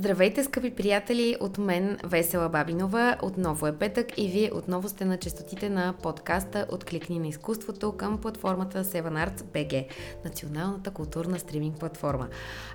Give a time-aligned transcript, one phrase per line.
[0.00, 1.36] Здравейте, скъпи приятели!
[1.40, 3.16] От мен Весела Бабинова.
[3.22, 8.18] Отново е петък и вие отново сте на частотите на подкаста Откликни на изкуството към
[8.18, 9.86] платформата Seven Arts BG,
[10.24, 12.28] националната културна стриминг платформа.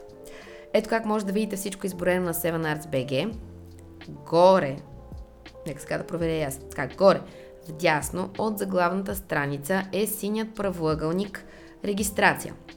[0.73, 3.35] Ето как може да видите всичко изборено на 7 Arts BG.
[4.09, 4.77] Горе,
[5.67, 7.21] нека сега да проверя аз, така, горе,
[7.69, 11.45] вдясно от заглавната страница е синият правоъгълник.
[11.85, 12.55] Регистрация–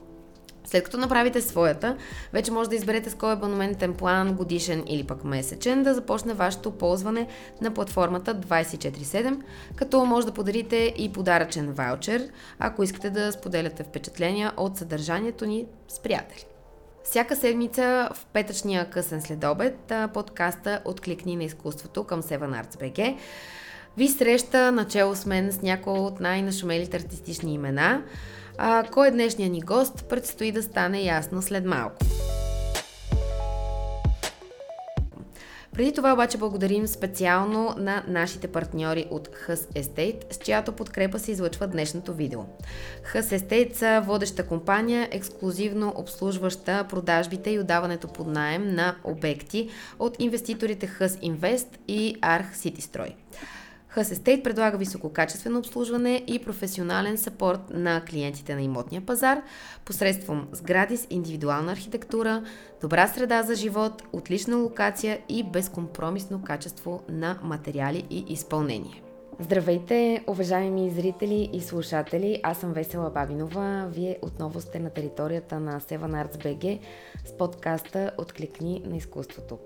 [0.64, 1.96] след като направите своята,
[2.32, 6.70] вече може да изберете с кой абонаментен план, годишен или пък месечен, да започне вашето
[6.70, 7.26] ползване
[7.60, 9.40] на платформата 24-7,
[9.76, 15.66] като може да подарите и подаръчен ваучер, ако искате да споделяте впечатления от съдържанието ни
[15.88, 16.44] с приятели.
[17.04, 23.16] Всяка седмица в петъчния късен следобед подкаста Откликни на изкуството към Seven Arts BG
[23.96, 28.02] ви среща начало с мен с някои от най-нашумелите артистични имена–
[28.58, 31.96] а, кой е днешния ни гост, предстои да стане ясно след малко.
[35.74, 41.32] Преди това обаче благодарим специално на нашите партньори от Hus Estate, с чиято подкрепа се
[41.32, 42.40] излъчва днешното видео.
[43.14, 50.16] Hus Estate са водеща компания, ексклюзивно обслужваща продажбите и отдаването под найем на обекти от
[50.18, 53.14] инвеститорите Hus Invest и Arch City Строй.
[53.96, 59.42] Hus Estate предлага висококачествено обслужване и професионален сапорт на клиентите на имотния пазар
[59.84, 62.44] посредством сгради с индивидуална архитектура,
[62.80, 69.02] добра среда за живот, отлична локация и безкомпромисно качество на материали и изпълнение.
[69.40, 72.40] Здравейте, уважаеми зрители и слушатели!
[72.42, 73.88] Аз съм Весела Бабинова.
[73.90, 76.80] Вие отново сте на територията на Seven Arts BG
[77.24, 79.58] с подкаста Откликни на изкуството.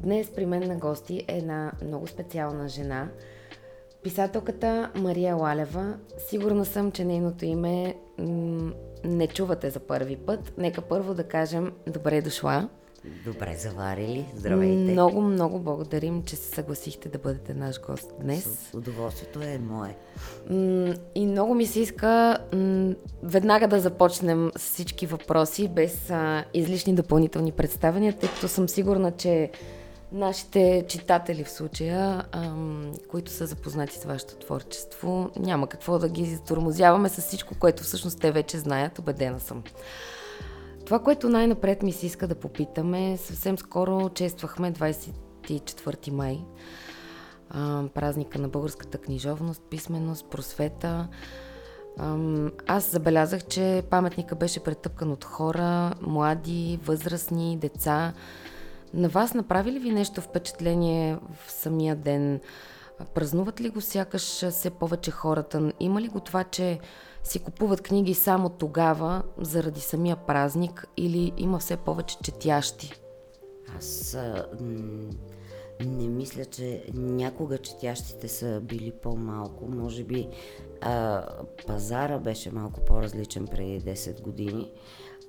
[0.00, 3.08] Днес при мен на гости е една много специална жена–
[4.02, 5.94] Писателката Мария Лалева,
[6.28, 8.72] сигурна съм, че нейното име м-
[9.04, 10.52] не чувате за първи път.
[10.58, 12.68] Нека първо да кажем добре дошла.
[13.24, 14.26] Добре заварили.
[14.36, 14.92] Здравейте.
[14.92, 18.44] Много, много благодарим, че се съгласихте да бъдете наш гост днес.
[18.44, 19.96] С удоволствието е мое.
[21.14, 22.38] И много ми се иска
[23.22, 26.12] веднага да започнем с всички въпроси, без
[26.54, 29.50] излишни допълнителни представения, тъй като съм сигурна, че
[30.12, 36.24] нашите читатели в случая, ам, които са запознати с вашето творчество, няма какво да ги
[36.24, 39.62] затормозяваме с всичко, което всъщност те вече знаят, убедена съм.
[40.86, 46.40] Това, което най-напред ми се иска да попитаме, съвсем скоро чествахме 24 май,
[47.50, 51.08] ам, празника на българската книжовност, писменост, просвета.
[52.66, 58.12] Аз забелязах, че паметника беше претъпкан от хора, млади, възрастни, деца,
[58.94, 62.40] на вас направи ли ви нещо впечатление в самия ден?
[63.14, 65.72] Празнуват ли го сякаш все повече хората?
[65.80, 66.78] Има ли го това, че
[67.22, 72.92] си купуват книги само тогава, заради самия празник, или има все повече четящи?
[73.76, 74.46] Аз а,
[75.80, 79.66] не мисля, че някога четящите са били по-малко.
[79.66, 80.28] Може би
[80.80, 81.24] а,
[81.66, 84.72] пазара беше малко по-различен преди 10 години,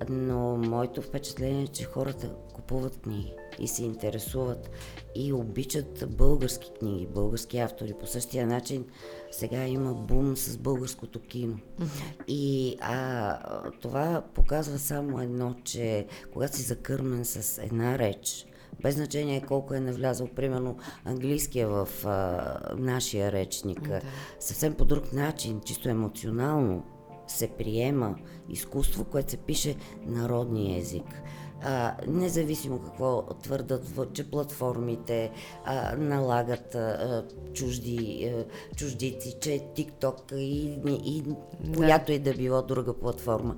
[0.09, 4.69] но моето впечатление е, че хората купуват книги и се интересуват
[5.15, 7.93] и обичат български книги, български автори.
[7.99, 8.85] По същия начин
[9.31, 11.59] сега има бум с българското кино.
[12.27, 18.45] И а, това показва само едно, че когато си закърмен с една реч,
[18.81, 24.03] без значение колко е навлязал, примерно, английския в а, нашия речник, mm-hmm.
[24.39, 26.83] съвсем по друг начин, чисто емоционално
[27.33, 28.15] се приема
[28.49, 31.23] изкуство, което се пише народния език
[31.63, 35.31] а, независимо какво твърдат, че платформите
[35.65, 41.77] а, налагат а, чужди, а, чуждици, че TikTok и, и да.
[41.77, 43.55] която и да било друга платформа.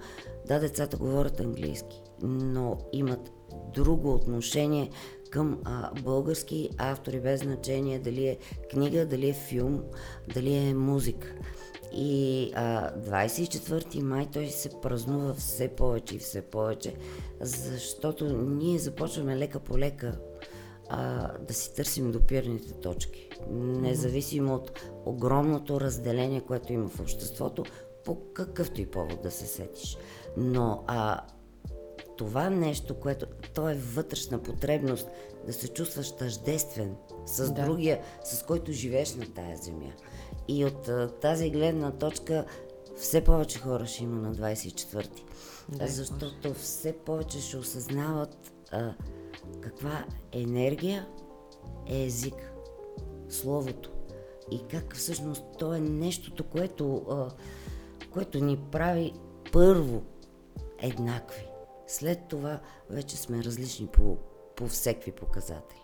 [0.48, 3.32] Да, децата говорят английски, но имат
[3.74, 4.90] друго отношение
[5.30, 8.38] към а, български автори, без значение дали е
[8.72, 9.84] книга, дали е филм,
[10.34, 11.36] дали е музика.
[11.96, 16.96] И а, 24 май той се празнува все повече и все повече,
[17.42, 20.18] защото ние започваме лека по лека
[20.90, 23.30] а, да си търсим допирните точки.
[23.52, 27.64] Независимо от огромното разделение, което има в обществото,
[28.06, 29.98] по какъвто и повод да се сетиш.
[30.38, 31.22] Но а,
[32.18, 35.08] това нещо, което то е вътрешна потребност
[35.46, 36.96] да се чувстваш тъждествен
[37.26, 37.66] с да.
[37.66, 39.92] другия, с който живееш на тая земя.
[40.48, 40.90] И от
[41.22, 42.46] тази гледна точка
[42.98, 45.26] все повече хора ще има на 24-ти.
[45.70, 48.94] Да, защото все повече ще осъзнават а,
[49.62, 51.08] каква енергия
[51.88, 52.52] е език,
[53.30, 53.92] словото.
[54.52, 57.30] И как всъщност то е нещото, което, а,
[58.12, 59.14] което ни прави
[59.52, 60.04] първо
[60.80, 61.48] еднакви.
[61.88, 62.60] След това
[62.90, 64.18] вече сме различни по,
[64.56, 65.82] по всеки показатели.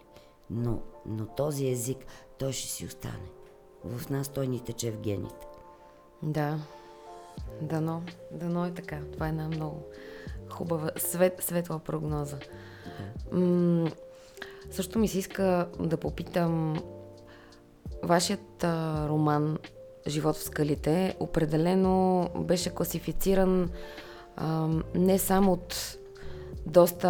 [0.50, 2.06] Но, но този език,
[2.38, 3.40] той ще си остане.
[3.86, 5.48] В нас той ни тече в гените.
[6.24, 6.60] Да,
[7.62, 8.01] дано,
[8.31, 9.00] дано е така.
[9.13, 9.83] Това е една много
[10.50, 12.38] хубава, свет, светла прогноза.
[13.30, 13.39] Да.
[13.39, 13.92] М-
[14.72, 16.83] също ми се иска да попитам,
[18.04, 19.57] вашият а, роман
[20.07, 23.69] Живот в скалите определено беше класифициран
[24.36, 25.98] а, не само от
[26.66, 27.10] доста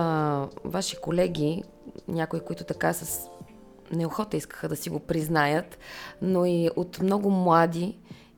[0.64, 1.64] ваши колеги,
[2.08, 3.28] някои, които така с
[3.92, 5.78] неохота искаха да си го признаят,
[6.22, 7.98] но и от много млади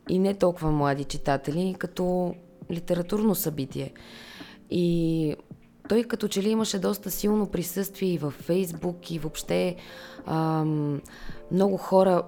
[0.09, 2.35] и не толкова млади читатели, като
[2.71, 3.93] литературно събитие.
[4.69, 5.35] И
[5.89, 9.75] той като че ли имаше доста силно присъствие и във Фейсбук и въобще
[10.25, 11.01] ам,
[11.51, 12.23] много хора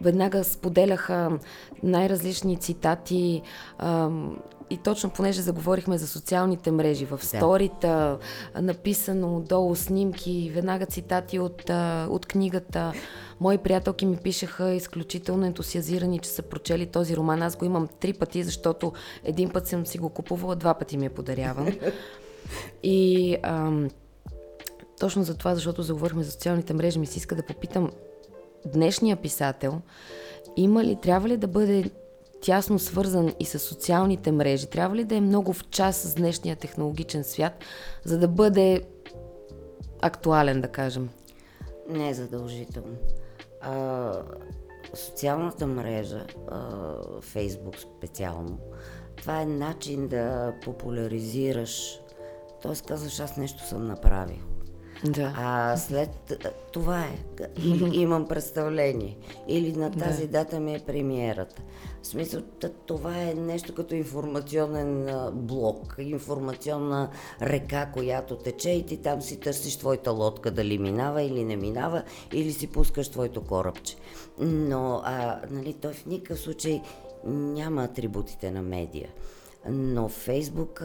[0.00, 1.38] веднага споделяха
[1.82, 3.42] най-различни цитати
[3.78, 4.36] ам,
[4.72, 8.18] и точно понеже заговорихме за социалните мрежи, в сторита,
[8.54, 8.62] да.
[8.62, 11.70] написано долу снимки, веднага цитати от,
[12.08, 12.92] от книгата.
[13.40, 17.42] Мои приятелки ми пишеха изключително ентусиазирани, че са прочели този роман.
[17.42, 18.92] Аз го имам три пъти, защото
[19.24, 21.76] един път съм си го купувала, два пъти ми е подаряван.
[22.82, 23.90] И ам,
[25.00, 27.90] точно за това, защото заговорихме за социалните мрежи, ми се иска да попитам
[28.66, 29.80] днешния писател,
[30.56, 31.90] има ли, трябва ли да бъде
[32.42, 34.66] тясно свързан и с социалните мрежи?
[34.66, 37.64] Трябва ли да е много в час с днешния технологичен свят,
[38.04, 38.82] за да бъде
[40.02, 41.10] актуален, да кажем?
[41.88, 42.96] Не е задължително.
[43.60, 44.12] А,
[44.94, 46.26] социалната мрежа,
[47.20, 48.58] Фейсбук специално,
[49.16, 52.00] това е начин да популяризираш.
[52.62, 54.51] Тоест казваш, аз нещо съм направил.
[55.04, 55.34] Да.
[55.36, 56.32] А след
[56.72, 57.18] това е.
[57.92, 59.16] Имам представление.
[59.48, 60.38] Или на тази да.
[60.38, 61.62] дата ми е премиерата.
[62.02, 62.42] В смисъл,
[62.86, 67.10] това е нещо като информационен блок, информационна
[67.42, 72.02] река, която тече и ти там си търсиш твоята лодка дали минава или не минава,
[72.32, 73.96] или си пускаш твоето корабче.
[74.38, 76.82] Но, а, нали, той в никакъв случай
[77.24, 79.08] няма атрибутите на медия.
[79.68, 80.82] Но Фейсбук,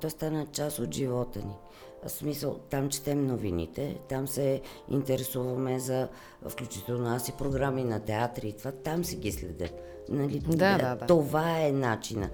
[0.00, 1.54] той стана част от живота ни.
[2.04, 4.60] В смисъл, там четем новините, там се
[4.90, 6.08] интересуваме за,
[6.48, 9.68] включително аз и програми на театри и това, там си ги следя.
[10.08, 11.06] Нали, да, да, да.
[11.06, 12.30] Това е начина.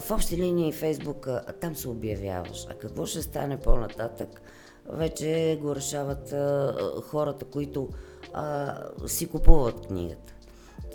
[0.00, 1.28] В общи линии Фейсбук,
[1.60, 2.66] там се обявяваш.
[2.70, 4.40] А какво ще стане по-нататък?
[4.88, 7.88] Вече го решават а, хората, които
[8.32, 10.34] а, си купуват книгата.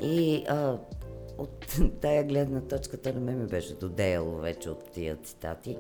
[0.02, 0.78] И а,
[1.38, 5.78] от тая гледна точката на мен ми беше додеяло вече от тия цитати.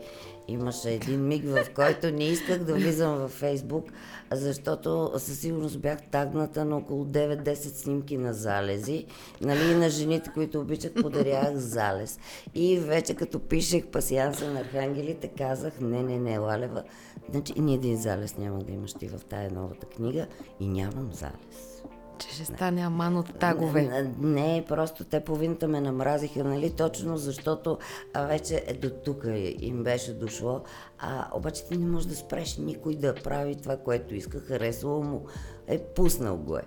[0.47, 3.85] Имаше един миг, в който не исках да влизам във Фейсбук,
[4.31, 9.05] защото със сигурност бях тагната на около 9-10 снимки на залези.
[9.41, 12.19] Нали, на жените, които обичат, подарях залез.
[12.55, 16.83] И вече като пишех пасианса на архангелите, казах, не, не, не, Лалева,
[17.29, 20.27] значи ни един залез няма да имаш ти в тая новата книга
[20.59, 21.83] и нямам залез
[22.17, 24.12] че ще стане аман от тагове.
[24.20, 27.77] Не, просто те половината ме намразиха, нали, точно защото
[28.13, 29.25] а вече е до тук
[29.60, 30.62] им беше дошло.
[31.00, 35.25] А обаче ти не можеш да спреш никой да прави това, което иска, харесало му,
[35.67, 36.63] е пуснал го е.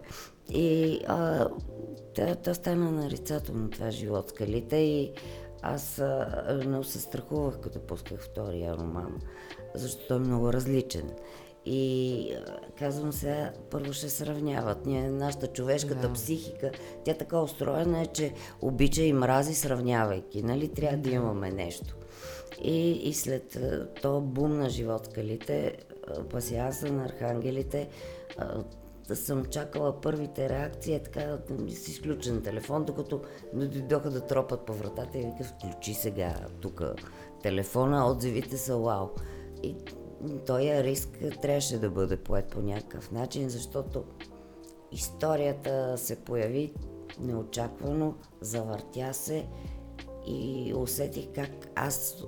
[0.50, 1.48] И а,
[2.44, 5.12] то стана нарицателно това живот скалите и
[5.62, 9.20] аз а, се страхувах, като пусках втория роман,
[9.74, 11.10] защото той е много различен.
[11.66, 12.32] И
[12.78, 14.86] казвам сега, първо ще сравняват.
[14.86, 16.12] Ние, нашата човешката да.
[16.12, 16.70] психика,
[17.04, 18.32] тя така устроена е, че
[18.62, 20.42] обича и мрази сравнявайки.
[20.42, 20.68] Нали?
[20.68, 21.96] Трябва да имаме нещо.
[22.62, 23.58] И, и след
[24.02, 25.76] то бум на живот скалите,
[26.30, 27.88] пасианса на архангелите,
[29.08, 33.20] да съм чакала първите реакции, е така с изключен телефон, докато
[33.54, 36.82] дойдоха да тропат по вратата и вика, включи сега тук
[37.42, 39.08] телефона, отзивите са вау.
[39.62, 39.76] И
[40.46, 41.08] този риск
[41.42, 44.04] трябваше да бъде поет по някакъв начин, защото
[44.92, 46.72] историята се появи
[47.20, 49.46] неочаквано, завъртя се
[50.26, 52.24] и усетих как аз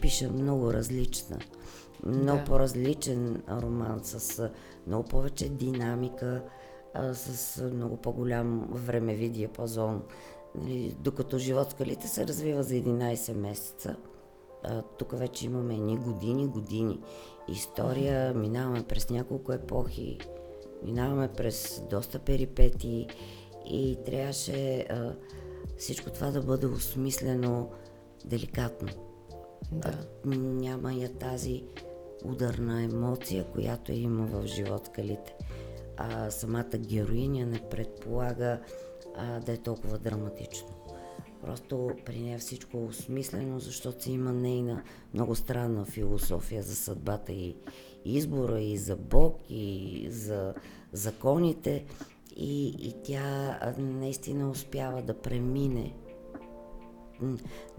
[0.00, 1.38] пиша много различна.
[2.06, 2.44] Много да.
[2.44, 4.50] по-различен роман, с
[4.86, 6.42] много повече динамика,
[7.12, 10.02] с много по-голям времеви диапазон.
[10.54, 13.96] Нали, докато живот скалите се развива за 11 месеца
[14.98, 17.00] тук вече имаме едни години, години
[17.48, 20.18] история, минаваме през няколко епохи,
[20.84, 23.06] минаваме през доста перипети
[23.70, 25.12] и трябваше а,
[25.76, 27.70] всичко това да бъде осмислено
[28.24, 28.88] деликатно.
[29.72, 29.92] Да.
[30.36, 31.64] Няма я тази
[32.24, 35.36] ударна емоция, която е има в живот скалите.
[35.96, 38.60] А самата героиня не предполага
[39.16, 40.73] а, да е толкова драматично.
[41.44, 44.82] Просто при нея всичко е осмислено, защото си има нейна
[45.14, 47.56] много странна философия за съдбата и
[48.04, 50.54] избора, и за Бог, и за
[50.92, 51.84] законите.
[52.36, 55.94] И, и тя наистина успява да премине,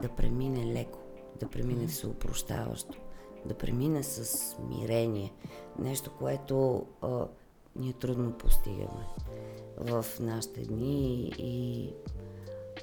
[0.01, 0.99] да премине леко,
[1.39, 2.97] да премине всеопрощаващо,
[3.45, 5.33] да премине с смирение.
[5.79, 7.27] Нещо, което а,
[7.75, 9.07] ние трудно постигаме
[9.77, 11.93] в нашите дни и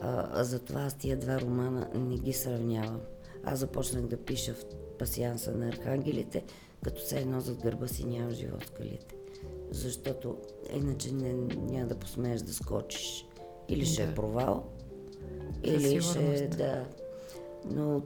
[0.00, 3.00] а, затова аз тия два романа не ги сравнявам.
[3.44, 4.64] Аз започнах да пиша в
[4.98, 6.44] пасианса на архангелите,
[6.84, 9.14] като се едно зад гърба си нямам живот скалите.
[9.70, 10.36] Защото
[10.74, 13.26] иначе не, няма да посмееш да скочиш.
[13.68, 13.86] Или да.
[13.86, 14.64] ще е провал,
[15.64, 16.48] или ще...
[16.48, 16.84] Да.
[17.64, 18.02] Но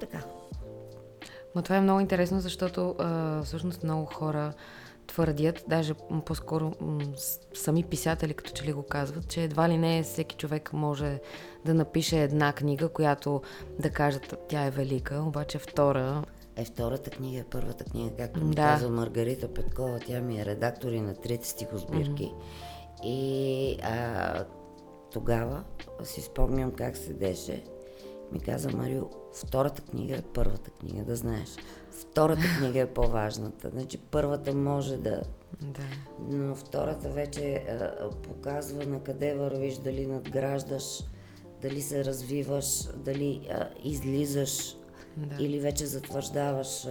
[0.00, 0.24] така.
[1.54, 4.52] Но това е много интересно, защото а, всъщност много хора
[5.06, 5.94] твърдят, даже
[6.26, 6.72] по-скоро
[7.54, 11.20] сами писатели като че ли го казват, че едва ли не всеки човек може
[11.64, 13.42] да напише една книга, която
[13.78, 16.24] да кажат тя е велика, обаче втора...
[16.56, 18.62] Е, втората книга е първата книга, както ми да.
[18.62, 22.24] казва Маргарита Петкова, тя ми е редактор и на трите стихосбирки.
[22.24, 23.04] Mm-hmm.
[23.04, 24.44] И а,
[25.12, 25.64] тогава
[26.04, 27.64] си спомням как седеше,
[28.32, 31.48] ми каза Марио, втората книга е първата книга, да знаеш
[32.00, 33.70] втората книга е по-важната.
[33.70, 35.22] Значи първата може да...
[35.60, 35.82] Да.
[36.28, 41.02] Но втората вече а, показва на къде вървиш, дали надграждаш,
[41.62, 44.76] дали се развиваш, дали а, излизаш
[45.16, 45.44] да.
[45.44, 46.86] или вече затвърждаваш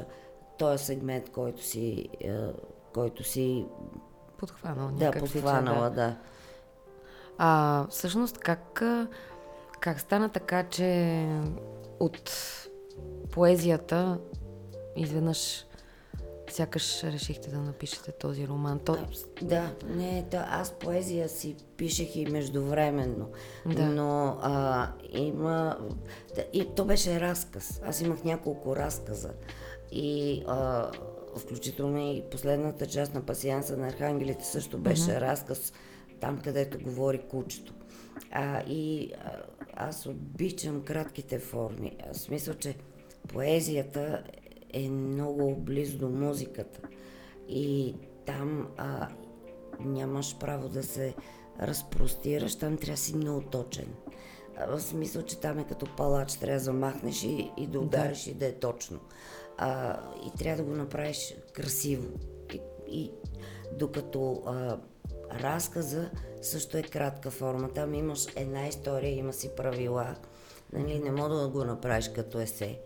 [0.57, 2.53] този сегмент, който си, а,
[2.93, 3.65] който си
[4.37, 4.91] подхванала.
[4.91, 5.95] Да, подхванала, да.
[5.95, 6.17] да.
[7.37, 8.83] А всъщност как,
[9.79, 11.27] как стана така, че
[11.99, 12.31] от
[13.31, 14.17] поезията
[14.95, 15.65] изведнъж
[16.49, 18.79] сякаш решихте да напишете този роман.
[18.79, 18.97] То...
[19.41, 23.29] Да, не, то аз поезия си пишех и междувременно.
[23.65, 23.85] Да.
[23.85, 25.77] Но а, има...
[26.35, 27.81] Да, и то беше разказ.
[27.85, 29.31] Аз имах няколко разказа.
[29.91, 30.91] И а,
[31.37, 35.21] включително и последната част на пасианса на архангелите също беше mm-hmm.
[35.21, 35.73] разказ
[36.19, 37.73] там, където говори кучето.
[38.31, 39.31] А, и а,
[39.73, 41.97] аз обичам кратките форми.
[42.09, 42.75] Аз мисля, че
[43.27, 44.23] поезията
[44.75, 46.79] е много близо до музиката.
[47.49, 49.07] И там а,
[49.79, 51.15] нямаш право да се
[51.61, 53.87] разпростираш, там трябва да си много точен.
[54.67, 58.31] В смисъл, че там е като палач, трябва да замахнеш и, и да удариш да.
[58.31, 58.99] и да е точно.
[59.57, 62.07] А, и трябва да го направиш красиво.
[62.53, 63.11] И, и
[63.77, 64.77] докато а,
[65.31, 66.09] разказа
[66.41, 67.69] също е кратка форма.
[67.69, 70.15] Там имаш една история, има си правила.
[70.73, 72.79] Нали, не мога да го направиш като есе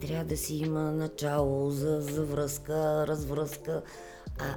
[0.00, 3.82] трябва да си има начало за, за връзка, развръзка.
[4.38, 4.56] А,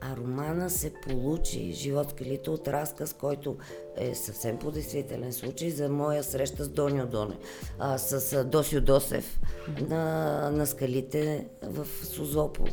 [0.00, 3.56] а романа се получи, Живот скалите от разказ, който
[3.96, 7.38] е съвсем по действителен случай за моя среща с Донио Доне,
[7.78, 9.40] а, с а, Досио Досев
[9.88, 12.66] на, на скалите в Сузопол.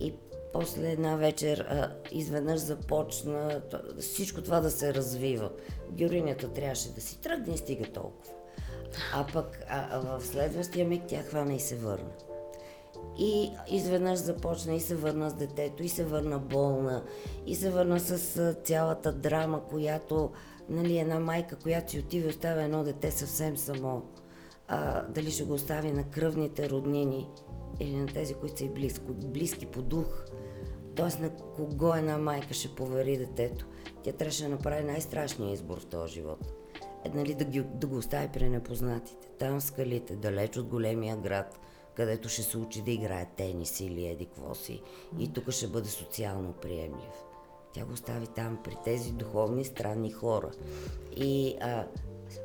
[0.00, 0.14] И
[0.52, 3.62] после една вечер а, изведнъж започна
[4.00, 5.50] всичко това да се развива.
[5.92, 8.39] Героинята трябваше да си тръгне и стига толкова.
[9.14, 12.10] А пък а, а в следващия миг тя хвана и се върна.
[13.18, 17.04] И изведнъж започна и се върна с детето, и се върна болна,
[17.46, 20.30] и се върна с цялата драма, която,
[20.68, 24.02] нали, една майка, която си отива и оставя едно дете съвсем само.
[24.68, 27.28] А, дали ще го остави на кръвните роднини
[27.80, 30.24] или на тези, които са и близко, близки по дух.
[30.96, 33.66] Тоест на кого една майка ще повери детето.
[34.02, 36.59] Тя трябваше да направи най-страшния избор в този живот
[37.14, 39.28] нали, да, ги, да го остави при непознатите.
[39.38, 41.58] Там в скалите, далеч от големия град,
[41.94, 44.82] където ще се учи да играе тенис или еди какво си.
[45.18, 47.24] И тук ще бъде социално приемлив.
[47.74, 50.50] Тя го остави там при тези духовни странни хора.
[51.16, 51.86] И а,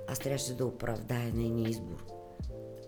[0.08, 2.06] аз трябваше да оправдая нейния избор.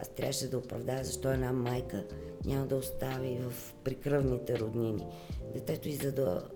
[0.01, 2.05] Аз трябваше да оправдая защо една майка
[2.45, 5.05] няма да остави в прикръвните роднини
[5.53, 6.49] детето и за да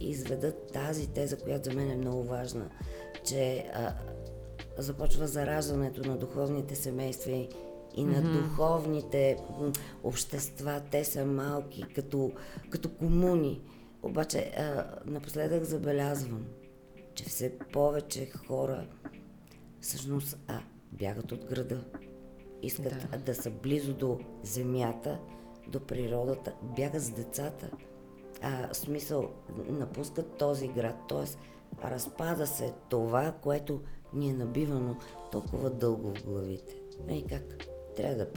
[0.00, 2.70] изведат тази теза, която за мен е много важна,
[3.24, 3.94] че а,
[4.78, 7.48] започва зараждането на духовните семейства и,
[7.96, 8.42] и на mm-hmm.
[8.42, 9.36] духовните
[10.04, 10.82] общества.
[10.90, 12.32] Те са малки, като,
[12.70, 13.60] като комуни.
[14.02, 16.46] Обаче а, напоследък забелязвам,
[17.14, 18.86] че все повече хора
[19.80, 20.60] всъщност а,
[20.92, 21.84] бягат от града.
[22.62, 23.18] Искат да.
[23.18, 25.18] да са близо до земята,
[25.68, 27.70] до природата, бягат с децата.
[28.42, 29.30] А, смисъл,
[29.68, 31.26] напускат този град, т.е.
[31.88, 33.80] разпада се това, което
[34.14, 34.96] ни е набивано
[35.32, 36.74] толкова дълго в главите.
[37.10, 37.64] И как?
[37.96, 38.28] Трябва да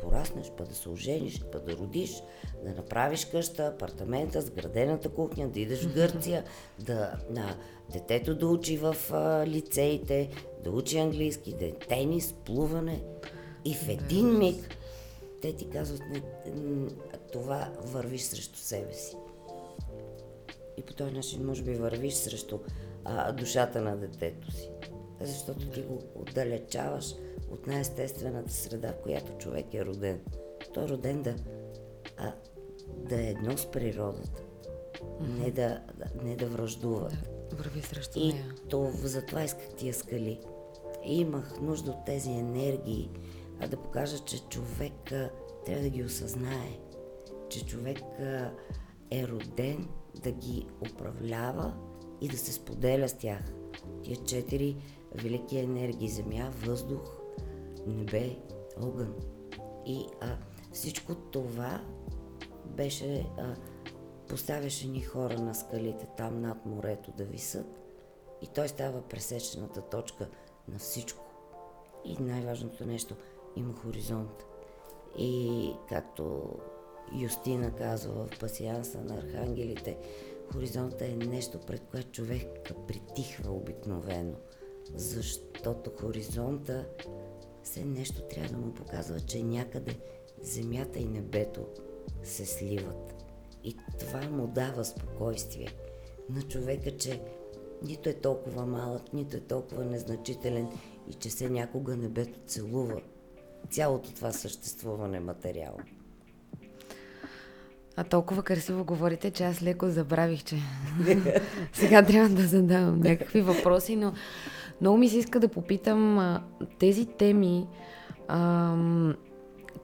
[0.00, 2.22] пораснеш, па да се ожениш, па да родиш,
[2.64, 6.44] да направиш къща, апартамента, сградената кухня, да идеш в Гърция,
[6.78, 7.56] да, на,
[7.92, 10.30] детето да учи в а, лицеите,
[10.64, 13.02] да учи английски, да е тенис, плуване.
[13.64, 14.76] И в един миг
[15.42, 16.22] те ти казват, не,
[17.32, 19.16] това вървиш срещу себе си.
[20.76, 22.58] И по този начин може би вървиш срещу
[23.04, 24.70] а, душата на детето си.
[25.20, 27.14] Защото ти го отдалечаваш
[27.50, 30.20] от най-естествената среда, в която човек е роден.
[30.74, 31.34] Той е роден да,
[32.16, 32.34] а,
[32.96, 34.42] да е едно с природата,
[34.94, 35.44] mm-hmm.
[35.44, 35.80] не, да,
[36.22, 37.08] не да връждува.
[37.50, 38.54] Да върви срещу и нея.
[38.68, 40.40] То, затова исках тия скали.
[41.06, 43.10] И имах нужда от тези енергии,
[43.60, 45.12] а да покажа, че човек
[45.66, 46.78] трябва да ги осъзнае,
[47.48, 47.98] че човек
[49.10, 49.88] е роден
[50.22, 51.74] да ги управлява
[52.20, 53.40] и да се споделя с тях.
[54.02, 54.76] Тия четири
[55.14, 57.20] велики енергии земя, въздух,
[57.86, 58.36] небе,
[58.82, 59.14] огън.
[59.86, 60.36] И а,
[60.72, 61.84] всичко това
[62.66, 63.56] беше, а,
[64.28, 67.66] поставяше ни хора на скалите там над морето да висат
[68.42, 70.28] и той става пресечената точка
[70.68, 71.24] на всичко.
[72.04, 73.14] И най-важното нещо,
[73.56, 74.44] има хоризонт.
[75.18, 76.54] И както
[77.12, 79.98] Юстина казва в пасианса на архангелите,
[80.52, 84.34] хоризонта е нещо, пред което човек притихва обикновено.
[84.94, 86.86] Защото хоризонта
[87.62, 89.98] все нещо трябва да му показва, че някъде
[90.42, 91.66] земята и небето
[92.22, 93.14] се сливат.
[93.64, 95.68] И това му дава спокойствие
[96.30, 97.20] на човека, че
[97.82, 100.68] нито е толкова малък, нито е толкова незначителен
[101.10, 103.00] и че се някога небето целува
[103.70, 105.84] цялото това съществуване материално.
[107.96, 110.56] А толкова красиво говорите, че аз леко забравих, че
[111.72, 114.12] сега трябва да задавам някакви въпроси, но
[114.80, 116.42] много ми се иска да попитам а,
[116.78, 117.66] тези теми,
[118.28, 118.76] а,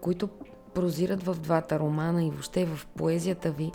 [0.01, 0.29] които
[0.75, 3.73] прозират в двата романа и въобще в поезията ви,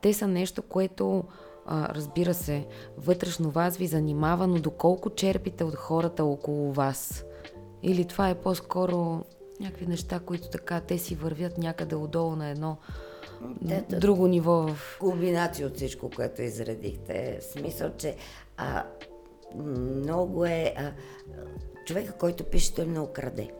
[0.00, 1.24] те са нещо, което,
[1.66, 2.66] а, разбира се,
[2.98, 7.24] вътрешно вас ви занимава, но доколко черпите от хората около вас?
[7.82, 9.24] Или това е по-скоро
[9.60, 12.76] някакви неща, които така те си вървят някъде отдолу на едно
[13.62, 14.96] Дето, друго ниво в...
[15.00, 17.38] Комбинация от всичко, което изредихте.
[17.40, 18.16] Смисъл, че
[18.56, 18.84] а,
[19.62, 20.74] много е...
[20.76, 20.92] А,
[21.86, 23.50] човека, който пише, той много краде.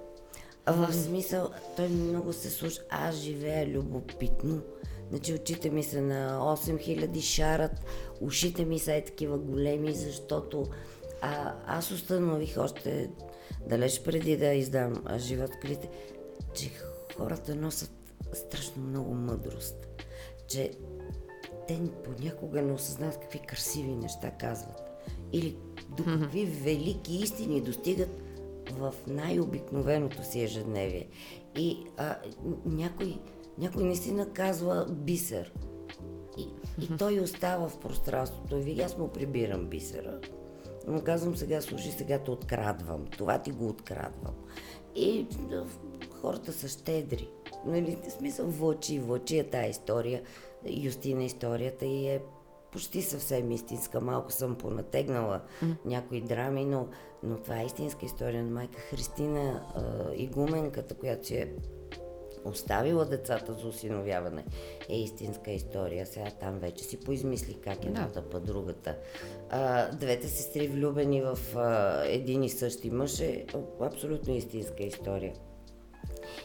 [0.66, 2.82] В смисъл, той много се слуша.
[2.90, 4.62] Аз живея любопитно.
[5.10, 7.72] Значи очите ми са на 8000 шарат,
[8.20, 10.66] ушите ми са е такива големи, защото
[11.20, 13.10] а, аз установих още
[13.68, 15.90] далеч преди да издам живот клите,
[16.54, 16.70] че
[17.16, 17.90] хората носят
[18.32, 19.86] страшно много мъдрост.
[20.48, 20.70] Че
[21.68, 24.82] те понякога не осъзнават какви красиви неща казват.
[25.32, 25.56] Или
[25.90, 28.22] до какви велики истини достигат
[28.72, 31.08] в най-обикновеното си ежедневие.
[31.56, 32.16] И а,
[32.64, 33.18] някой,
[33.58, 35.52] някой наистина казва бисер.
[36.38, 36.48] И,
[36.84, 38.56] и той остава в пространството.
[38.56, 40.20] И аз му прибирам бисера.
[40.86, 43.06] Но казвам сега, слушай, сега те открадвам.
[43.06, 44.34] Това ти го открадвам.
[44.94, 45.66] И да,
[46.20, 47.28] хората са щедри.
[47.66, 50.22] Нали, в смисъл влъчи, влъчи е тази история.
[50.68, 52.20] Юстина историята и е
[52.76, 54.00] почти съвсем истинска.
[54.00, 55.76] Малко съм понатегнала mm.
[55.84, 56.88] някои драми, но,
[57.22, 59.82] но това е истинска история на майка Христина, а,
[60.14, 61.52] игуменката, която си е
[62.44, 64.44] оставила децата за осиновяване,
[64.88, 66.06] е истинска история.
[66.06, 68.28] Сега там вече си поизмисли как едната да.
[68.28, 68.96] па другата.
[69.50, 73.46] А, двете сестри влюбени в а, един и същи мъж е
[73.80, 75.34] абсолютно истинска история.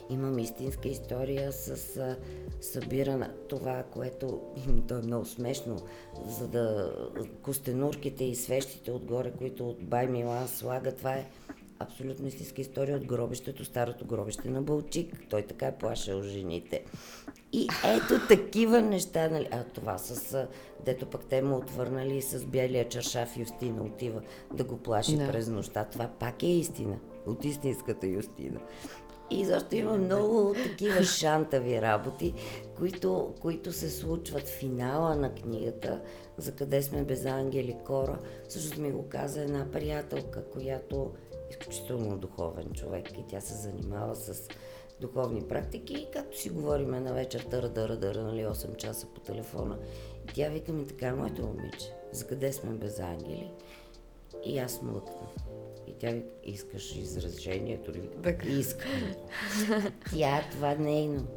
[0.10, 2.18] Имам истинска история с а,
[2.62, 4.42] събирана това, което
[4.88, 5.82] то е много смешно,
[6.28, 6.94] за да
[7.42, 11.26] костенурките и свещите отгоре, които от Бай Милан слага, това е
[11.82, 15.16] абсолютно истинска история от гробището, старото гробище на Бълчик.
[15.30, 16.84] Той така е плашал жените.
[17.54, 19.48] И ето такива неща, нали?
[19.52, 20.48] А това с,
[20.86, 24.22] дето пък те му отвърнали с бялия чаршаф Юстина отива
[24.54, 25.28] да го плаши да.
[25.28, 25.84] през нощта.
[25.84, 26.98] Това пак е истина.
[27.26, 28.60] От истинската Юстина.
[29.32, 32.34] И защо има много такива шантави работи,
[32.78, 36.02] които, които се случват в финала на книгата,
[36.38, 38.20] за къде сме без ангели Кора.
[38.50, 41.12] Също ми го каза една приятелка, която
[41.50, 44.48] изключително духовен човек и тя се занимава с
[45.02, 49.22] духовни практики и както си говориме на вечер, търа, дъра, дъра, нали, 8 часа по
[49.22, 49.78] телефона.
[50.26, 53.52] И тя вика ми така, моето момиче, за къде сме без ангели?
[54.46, 55.28] И аз млъкна.
[56.02, 58.10] Тя искаш изражението ли?
[58.24, 58.46] Так.
[58.46, 58.92] Искам.
[60.16, 61.28] тя, това нейно.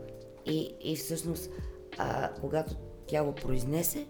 [0.46, 1.50] И, и всъщност,
[1.98, 2.74] а, когато
[3.07, 4.07] тя го произнесе,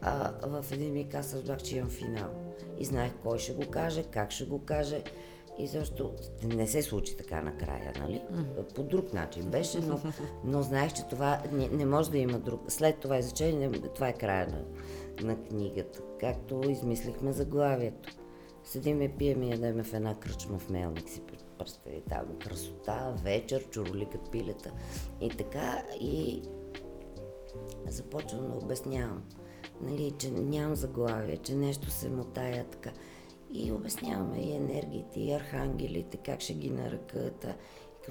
[0.00, 2.30] а, в един миг аз разбрах, че имам финал.
[2.78, 5.02] и знаех кой ще го каже, как ще го каже.
[5.58, 8.22] И защо не се случи така накрая, нали?
[8.74, 10.00] По друг начин беше, но,
[10.44, 12.60] но знаех, че това не, не може да има друг.
[12.68, 14.64] След това изречение, това е края на,
[15.26, 16.00] на книгата.
[16.20, 18.19] Както измислихме заглавието.
[18.64, 21.22] Седиме, пием и ядеме в една кръчма в Мелник си
[21.58, 24.72] представи там красота, вечер, чуроликат пилета
[25.20, 26.42] и така и
[27.88, 29.22] започвам да обяснявам,
[29.80, 32.90] нали, че нямам заглавие, че нещо се мотая така.
[33.52, 37.46] И обясняваме и енергиите, и архангелите, как ще ги наръкат.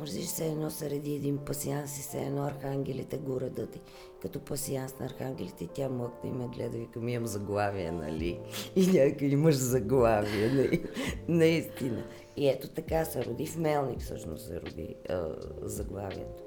[0.05, 3.75] И към се едно среди един пасианс и се едно архангелите го редат.
[3.75, 3.79] И
[4.21, 8.39] като пасианс на архангелите, тя млъкна и ме гледа, викам, имам заглавие, нали?
[8.75, 10.83] И някакъв имаш заглавие, нали?
[11.27, 12.03] Наистина.
[12.37, 15.27] И ето така се роди в Мелник, всъщност се роди а,
[15.61, 16.43] заглавието.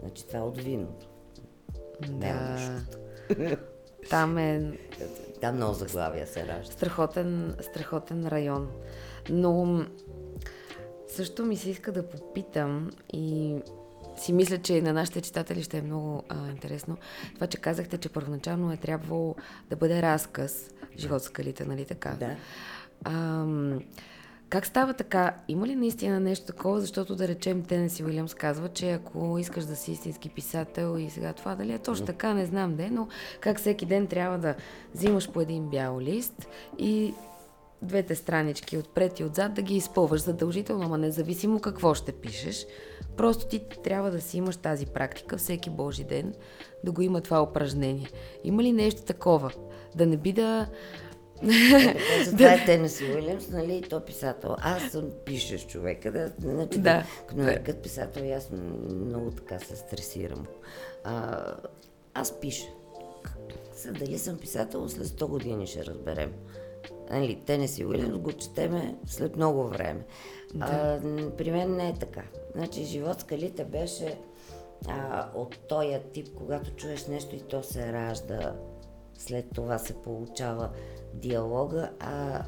[0.00, 1.08] Значи това е от виното.
[2.08, 2.58] Да.
[4.10, 4.78] Там е...
[5.40, 6.72] Там много заглавия се ражда.
[6.72, 8.68] Страхотен, страхотен район.
[9.30, 9.84] Но
[11.12, 13.56] също ми се иска да попитам и
[14.16, 16.96] си мисля, че на нашите читатели ще е много а, интересно.
[17.34, 19.34] Това, че казахте, че първоначално е трябвало
[19.70, 22.10] да бъде разказ Живот скалите, нали така?
[22.10, 22.36] Да.
[23.04, 23.46] А,
[24.48, 25.34] как става така?
[25.48, 26.80] Има ли наистина нещо такова?
[26.80, 31.32] Защото да речем Тенеси Уилямс казва, че ако искаш да си истински писател и сега
[31.32, 33.08] това дали е точно така, не знам де, но
[33.40, 34.54] как всеки ден трябва да
[34.94, 36.48] взимаш по един бял лист
[36.78, 37.14] и
[37.82, 42.66] двете странички отпред и отзад да ги изпълваш задължително, ама независимо какво ще пишеш.
[43.16, 46.34] Просто ти трябва да си имаш тази практика всеки Божи ден,
[46.84, 48.08] да го има това упражнение.
[48.44, 49.52] Има ли нещо такова?
[49.96, 50.66] Да не би да
[52.30, 54.56] това е Тенеси Уилямс, нали, и то писател.
[54.58, 57.04] Аз съм пишеш човека, да, значи, да.
[57.28, 58.50] като нарекат писател, аз
[58.90, 60.46] много така се стресирам.
[61.04, 61.44] А,
[62.14, 62.66] аз пиша.
[63.90, 66.32] Дали съм писател, след 100 години ще разберем.
[67.12, 70.06] Нали, Тенеси Уилямс го четеме след много време.
[70.54, 70.64] Да.
[70.64, 71.00] А,
[71.36, 72.22] при мен не е така.
[72.54, 74.18] Значи, живот скалите беше
[74.88, 78.56] а, от този тип, когато чуеш нещо и то се ражда,
[79.14, 80.70] след това се получава
[81.14, 82.44] диалога, а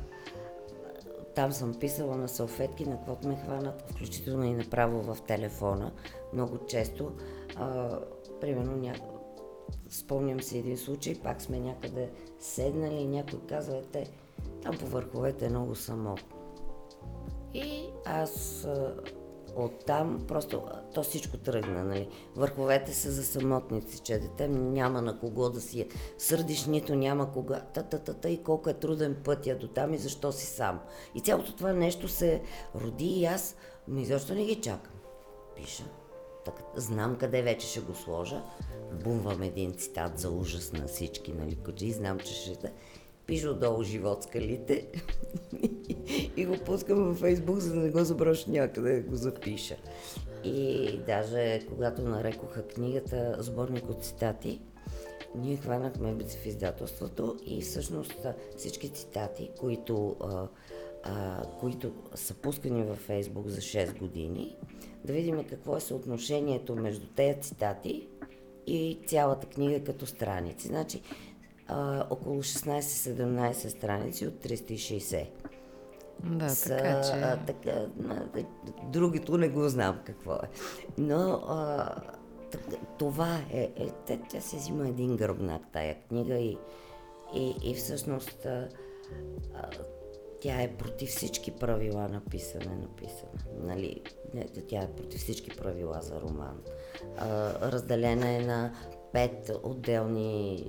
[1.35, 5.93] там съм писала на салфетки, на каквото ме хванат, включително и направо в телефона,
[6.33, 7.13] много често.
[7.57, 7.99] А,
[8.41, 8.95] примерно, ня...
[9.89, 14.11] спомням си един случай, пак сме някъде седнали и някой казва, те,
[14.65, 16.37] там по върховете е много самотно.
[17.55, 18.67] И аз
[19.57, 20.63] оттам просто
[20.95, 22.09] то всичко тръгна, нали.
[22.37, 27.61] Върховете са за самотници, че дете няма на кого да си сърдиш, нито няма кога,
[27.61, 30.81] та, та, та, та, и колко е труден пътя до там и защо си сам.
[31.15, 32.43] И цялото това нещо се
[32.75, 33.57] роди и аз
[33.89, 34.93] ми защо не ги чакам.
[35.57, 35.85] Пиша.
[36.45, 38.43] Так, знам къде вече ще го сложа.
[39.05, 42.73] Бумвам един цитат за ужас на всички, нали, коджи, знам, че ще
[43.27, 44.87] пиша отдолу живот скалите
[46.37, 49.77] и го пускам във Фейсбук, за да не го заброша някъде да го запиша.
[50.45, 54.61] И даже когато нарекоха книгата сборник от цитати,
[55.35, 60.49] ние хванахме в издателството и всъщност всички цитати, които, а,
[61.03, 64.57] а, които са пускани във Фейсбук за 6 години,
[65.05, 68.09] да видим какво е съотношението между тези цитати
[68.67, 70.69] и цялата книга като страници.
[70.69, 71.03] Значи,
[71.67, 75.27] а, около 16-17 страници от 360.
[76.23, 77.13] Да, са, така че...
[77.13, 77.87] А, така,
[78.85, 80.49] другото не го знам какво е.
[80.99, 81.91] Но а,
[82.99, 86.59] това е, е тя, тя се взима един гръбнак тая книга и,
[87.35, 88.69] и, и всъщност а,
[89.55, 89.71] а,
[90.41, 93.33] тя е против всички правила на писане, написана.
[93.63, 94.03] Нали,
[94.69, 96.61] тя е против всички правила за роман.
[97.17, 98.73] А, разделена е на
[99.13, 100.67] пет отделни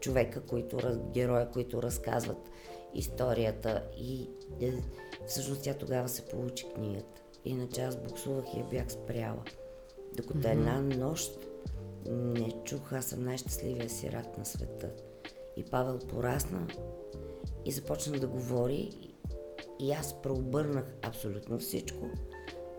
[0.00, 0.78] човека, които,
[1.12, 2.50] героя, които разказват
[2.94, 4.72] историята и е,
[5.26, 7.22] всъщност тя тогава се получи книгата.
[7.44, 9.42] Иначе аз буксувах и я бях спряла.
[10.16, 10.52] Докато mm-hmm.
[10.52, 11.46] една нощ
[12.10, 14.90] не чух, аз съм най-щастливия сирак на света.
[15.56, 16.66] И Павел порасна
[17.64, 18.90] и започна да говори
[19.80, 22.06] и аз преобърнах абсолютно всичко.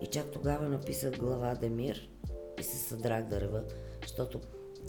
[0.02, 2.10] И чак тогава написах глава Демир
[2.60, 3.64] и се съдрах да рева,
[4.02, 4.40] защото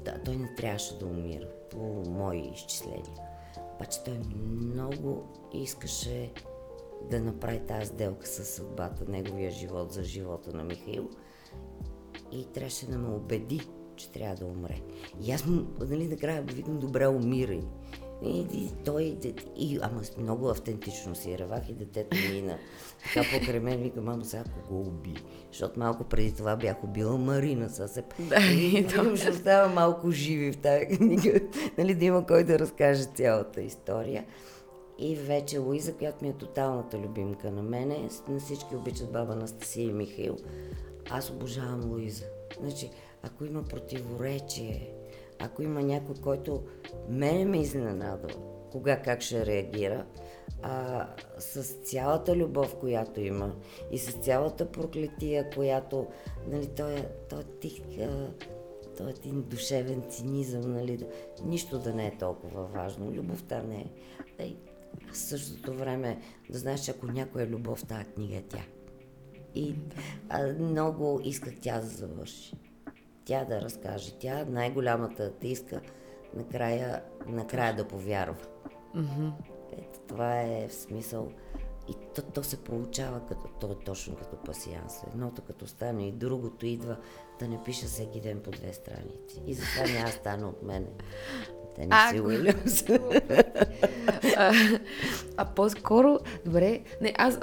[0.05, 3.15] да, той не трябваше да умира по мои изчисления.
[3.75, 6.33] Обаче той много искаше
[7.11, 11.11] да направи тази сделка с съдбата, неговия живот за живота на Михаил
[12.33, 13.61] и трябваше да ме убеди,
[13.97, 14.81] че трябва да умре.
[15.21, 15.45] И аз
[15.81, 17.63] нали, накрая го видим добре умирай.
[18.25, 19.19] И, и той,
[19.57, 22.59] и, ама много автентично си ревах и детето мина.
[23.15, 25.15] Така покрай мен вика, мамо, сега го уби.
[25.53, 27.69] Защото малко преди това бях убила Марина.
[27.69, 28.05] Сега се...
[28.19, 29.17] Да, и то.
[29.17, 31.41] ще остава малко живи в тази книга.
[31.79, 34.25] нали, да има кой да разкаже цялата история.
[34.99, 39.89] И вече Луиза, която ми е тоталната любимка на мене, на всички обичат баба Анастасия
[39.89, 40.37] и Михаил.
[41.11, 42.25] Аз обожавам Луиза.
[42.61, 42.91] Значи,
[43.23, 44.93] ако има противоречие,
[45.43, 46.63] ако има някой, който
[47.09, 48.29] мене ме изненадва,
[48.73, 50.07] кога как ще реагира,
[50.63, 53.55] а, с цялата любов, която има
[53.91, 56.07] и с цялата проклетия, която,
[56.49, 58.31] нали, той е, той е тих, а,
[58.97, 61.07] той е един душевен цинизъм, нали,
[61.45, 63.87] нищо да не е толкова важно, любовта не
[64.39, 64.45] е.
[64.45, 64.57] И
[65.13, 68.65] в същото време да знаеш, че ако някоя е любов, тази книга е тя.
[69.55, 69.75] И
[70.29, 72.57] а, много исках тя да завърши.
[73.25, 74.19] Тя да разкаже.
[74.19, 75.81] Тя най-голямата те иска
[76.35, 78.37] накрая, накрая да повярва.
[78.97, 79.33] Mm-hmm.
[79.73, 81.29] Ето, това е в смисъл.
[81.89, 85.03] И то, то се получава като, то е точно като пасианс.
[85.07, 86.97] Едното като стане и другото идва
[87.39, 89.43] да не пиша всеки ден по две страници.
[89.47, 90.87] И затова няма стане от мене.
[91.75, 92.85] Те не си Уилямс.
[94.37, 94.53] а,
[95.37, 97.39] а по-скоро, добре, не, аз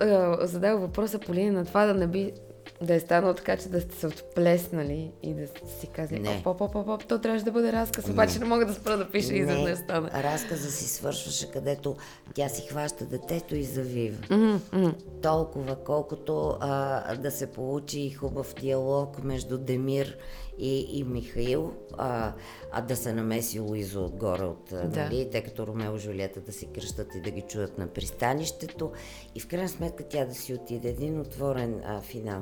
[0.51, 2.33] задавам въпроса по линия на това да не би
[2.81, 6.41] да е станало така, че да сте се отплеснали и да си казали, не.
[6.45, 8.13] оп, оп, оп, оп, то трябваше да бъде разказ, не.
[8.13, 10.09] обаче не мога да спра да пиша и изведнъж стана.
[10.23, 11.95] разказа си свършваше, където
[12.33, 14.17] тя си хваща детето и завива.
[14.27, 14.93] Mm-hmm.
[15.21, 20.17] Толкова, колкото а, да се получи хубав диалог между Демир
[20.59, 22.33] и, и Михаил, а,
[22.71, 25.03] а да се намеси Луизо отгоре от, да.
[25.03, 28.91] нали, тъй като Ромео и Жулиета да си кръщат и да ги чуят на пристанището
[29.35, 32.41] и в крайна сметка тя да си отиде един отворен а, финал.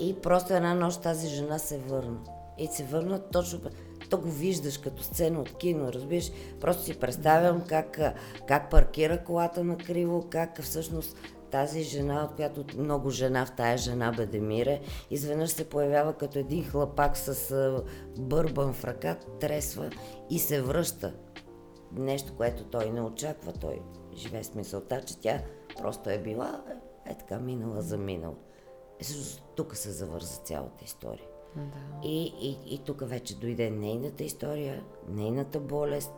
[0.00, 2.18] И просто една нощ тази жена се върна.
[2.58, 3.60] И се върна точно
[4.10, 6.30] то го виждаш като сцена от кино, разбираш?
[6.60, 8.00] Просто си представям как,
[8.48, 11.16] как паркира колата на криво, как всъщност
[11.54, 16.64] тази жена, от която много жена в тая жена Бедемире, изведнъж се появява като един
[16.64, 17.82] хлапак с
[18.18, 19.90] бърбан в ръка, тресва
[20.30, 21.14] и се връща.
[21.92, 23.80] Нещо, което той не очаква, той
[24.16, 25.42] живее с мисълта, че тя
[25.78, 26.64] просто е била
[27.06, 28.36] е така минала за минала.
[29.00, 29.04] Е,
[29.56, 31.26] тук се завърза цялата история.
[31.56, 32.08] Да.
[32.08, 36.14] И, и, и тук вече дойде нейната история, нейната болест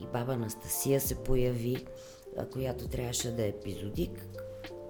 [0.00, 1.86] и баба Анастасия се появи,
[2.52, 4.26] която трябваше да е епизодик,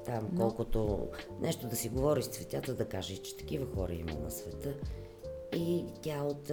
[0.08, 0.40] там Но...
[0.40, 1.08] колкото
[1.40, 4.74] нещо да си говори с цветята, да каже, че такива хора има на света.
[5.56, 6.50] И тя от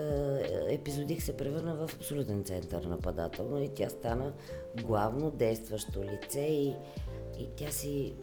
[0.70, 4.34] епизодик се превърна в абсолютен център нападателно и тя стана
[4.84, 6.76] главно действащо лице и,
[7.40, 8.16] и тя си...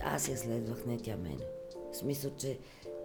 [0.00, 1.44] Аз я следвах, не тя мене.
[1.92, 2.58] В смисъл, че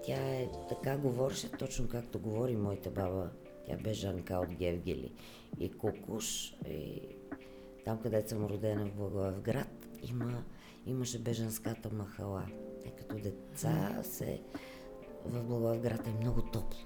[0.04, 3.30] тя е така говореше, точно както говори моята баба.
[3.68, 5.14] Тя бе Жанка от Гевгели
[5.60, 6.56] и Кукуш.
[6.70, 7.02] И
[7.86, 10.44] там, където съм родена в Благоевград, има
[10.86, 12.46] имаше беженската махала.
[12.84, 14.42] Те като деца се
[15.26, 16.80] в Благоевград е много топло.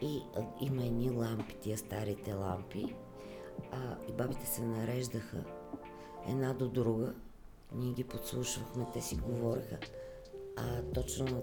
[0.00, 2.94] И а, има едни лампи, тия старите лампи,
[3.72, 5.44] а, и бабите се нареждаха
[6.28, 7.14] една до друга.
[7.74, 9.78] Ние ги подслушвахме, те си говореха.
[10.56, 11.40] А точно на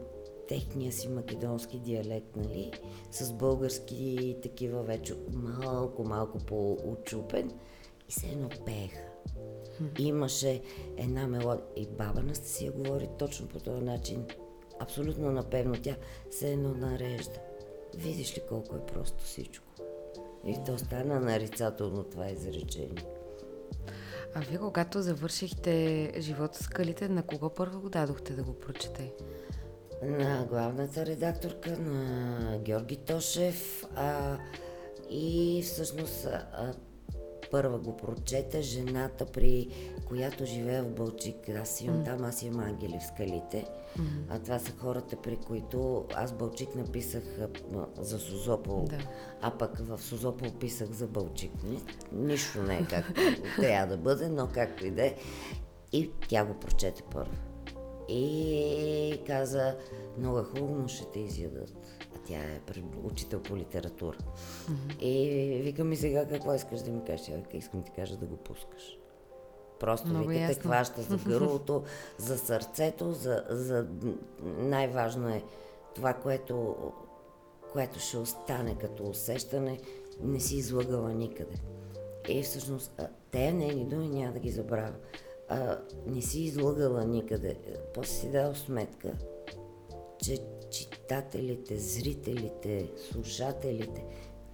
[0.47, 2.71] техния си македонски диалект, нали,
[3.11, 7.51] с български такива вече малко, малко по-учупен
[8.09, 9.10] и се едно пееха.
[9.99, 10.61] Имаше
[10.97, 11.65] една мелодия.
[11.75, 14.25] И баба Настасия говори точно по този начин.
[14.79, 15.75] Абсолютно напевно.
[15.83, 15.95] Тя
[16.31, 17.39] се едно нарежда.
[17.95, 19.65] Видиш ли колко е просто всичко.
[20.45, 23.05] И то стана нарицателно това изречение.
[24.35, 29.13] А вие когато завършихте живота с скалите, на кого първо го дадохте да го прочете?
[30.03, 34.37] На главната редакторка, на Георги Тошев а,
[35.09, 36.73] и всъщност а,
[37.51, 39.67] първа го прочета, жената, при
[40.05, 41.49] която живее в Бълчик.
[41.49, 42.05] Аз имам mm.
[42.05, 43.65] там, аз имам ангели в скалите.
[43.99, 44.03] Mm.
[44.29, 47.23] А това са хората, при които аз Бълчик написах
[47.99, 48.97] за Созопол, да.
[49.41, 51.51] а пък в Созопол писах за Бълчик.
[52.11, 53.21] Нищо не е както
[53.55, 55.15] трябва да бъде, но както и да е.
[55.93, 57.31] И тя го прочете първо.
[58.09, 59.75] И каза,
[60.17, 61.80] много хубаво, но ще те изядат
[62.31, 64.17] тя е учител по литература.
[64.17, 64.99] Mm-hmm.
[64.99, 67.25] И вика ми сега какво искаш да ми кажеш?
[67.25, 68.97] Тя вика, искам ти кажа да го пускаш.
[69.79, 71.83] Просто Много вика, те хваща за гърлото,
[72.17, 73.87] за сърцето, за, за...
[74.41, 75.43] най-важно е
[75.95, 76.75] това, което,
[77.73, 79.79] което ще остане като усещане,
[80.21, 81.55] не си излагала никъде.
[82.29, 84.93] И всъщност те нейни думи няма да ги забравя.
[85.49, 87.57] А, не си излагала никъде.
[87.93, 89.13] После си дал сметка,
[90.23, 90.37] че
[90.71, 94.05] читателите, зрителите, слушателите,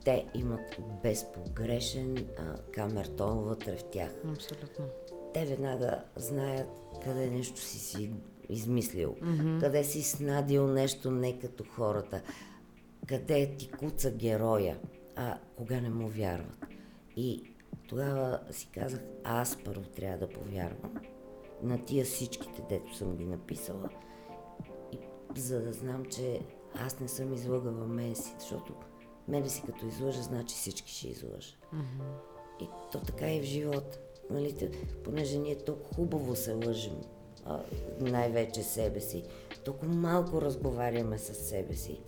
[0.05, 4.15] те имат безпогрешен а, камертон вътре в тях.
[4.25, 4.85] Абсолютно.
[5.33, 6.67] Те веднага знаят
[7.03, 8.11] къде нещо си си
[8.49, 9.59] измислил, mm-hmm.
[9.59, 12.21] къде си снадил нещо не като хората,
[13.07, 14.77] къде ти куца героя,
[15.15, 16.65] а кога не му вярват.
[17.15, 17.43] И
[17.87, 20.93] тогава си казах, аз първо трябва да повярвам
[21.63, 23.89] на тия всичките, дето съм ги написала,
[25.35, 26.41] за да знам, че
[26.75, 28.73] аз не съм излъгала мен си, защото
[29.27, 31.55] мене си като излъжа, значи всички ще излъжа.
[31.73, 32.63] Mm-hmm.
[32.63, 33.99] И то така и в живота.
[34.29, 34.69] Нали,
[35.03, 37.01] понеже ние толкова хубаво се лъжим,
[37.45, 37.59] а,
[37.99, 39.23] най-вече себе си,
[39.65, 42.01] толкова малко разговаряме с себе си,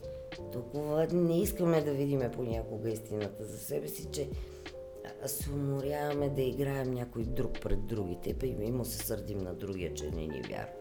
[0.52, 4.30] толкова не искаме да видиме понякога истината за себе си, че
[5.26, 10.12] се уморяваме да играем някой друг пред другите и му се сърдим на другия, че
[10.12, 10.74] не ни вярва.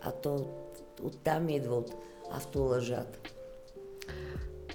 [0.00, 0.46] А то
[1.02, 1.94] оттам идва от
[2.30, 3.18] автолъжата.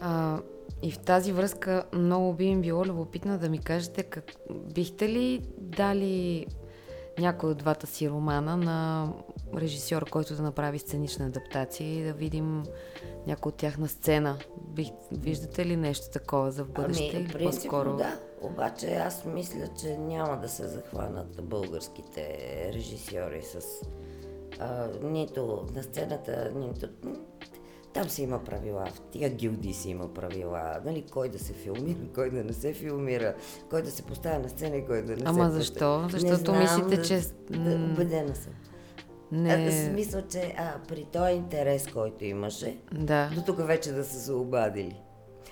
[0.02, 0.40] А,
[0.84, 5.42] и в тази връзка много би им било любопитно да ми кажете как бихте ли
[5.58, 6.48] дали
[7.20, 9.10] някой от двата си романа на
[9.58, 12.64] режисьор, който да направи сценична адаптация и да видим
[13.28, 14.38] някой от тях на сцена.
[14.68, 17.12] Бих, виждате ли нещо такова за в бъдеще?
[17.16, 17.98] Ами, принципно, по-скоро?
[17.98, 18.20] да.
[18.42, 22.40] Обаче аз мисля, че няма да се захванат българските
[22.74, 23.62] режисьори с
[24.60, 26.88] а, нито на сцената, нито
[27.94, 31.98] там си има правила, в тия гилди си има правила, нали, кой да се филмира,
[32.16, 33.36] кой да не се филмира,
[33.70, 36.08] кой да се поставя на сцена и кой да не Ама се защо?
[36.12, 37.22] Защото мислите, да, че...
[37.50, 38.54] Да, убедена съм.
[39.32, 39.54] Не...
[39.54, 43.30] А, смисъл, че а, при този интерес, който имаше, да.
[43.36, 45.02] до тук вече да са се обадили.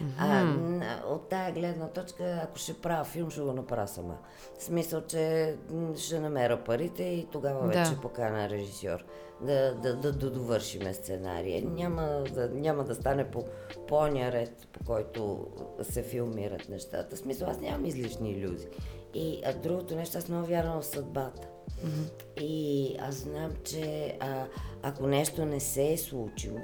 [0.01, 0.83] Mm-hmm.
[0.83, 4.17] А, от тая гледна точка, ако ще правя филм, ще го направя сама.
[4.59, 5.55] В смисъл, че
[5.97, 7.67] ще намеря парите и тогава да.
[7.67, 9.05] вече покана режисьор
[9.41, 11.65] да, да, да, да довършиме сценария.
[11.65, 13.45] Няма да, няма да стане по
[13.87, 15.47] поня ред, по който
[15.81, 17.15] се филмират нещата.
[17.15, 18.69] В смисъл, аз нямам излишни иллюзии.
[19.13, 21.47] И а другото нещо, аз много вярвам в съдбата.
[21.85, 22.41] Mm-hmm.
[22.41, 24.45] И аз знам, че а,
[24.83, 26.59] ако нещо не се е случило,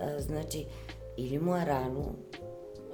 [0.00, 0.66] а, значи
[1.16, 2.14] или му е рано,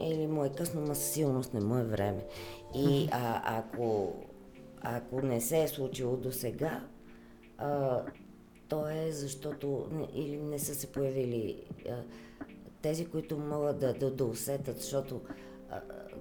[0.01, 2.27] или му е късно, но със сигурност не му е време.
[2.75, 4.13] И а, ако,
[4.81, 6.85] ако не се е случило до сега,
[8.69, 12.03] то е защото или не са се появили а,
[12.83, 15.21] тези, които могат да, да, да усетят, защото
[15.71, 15.81] а,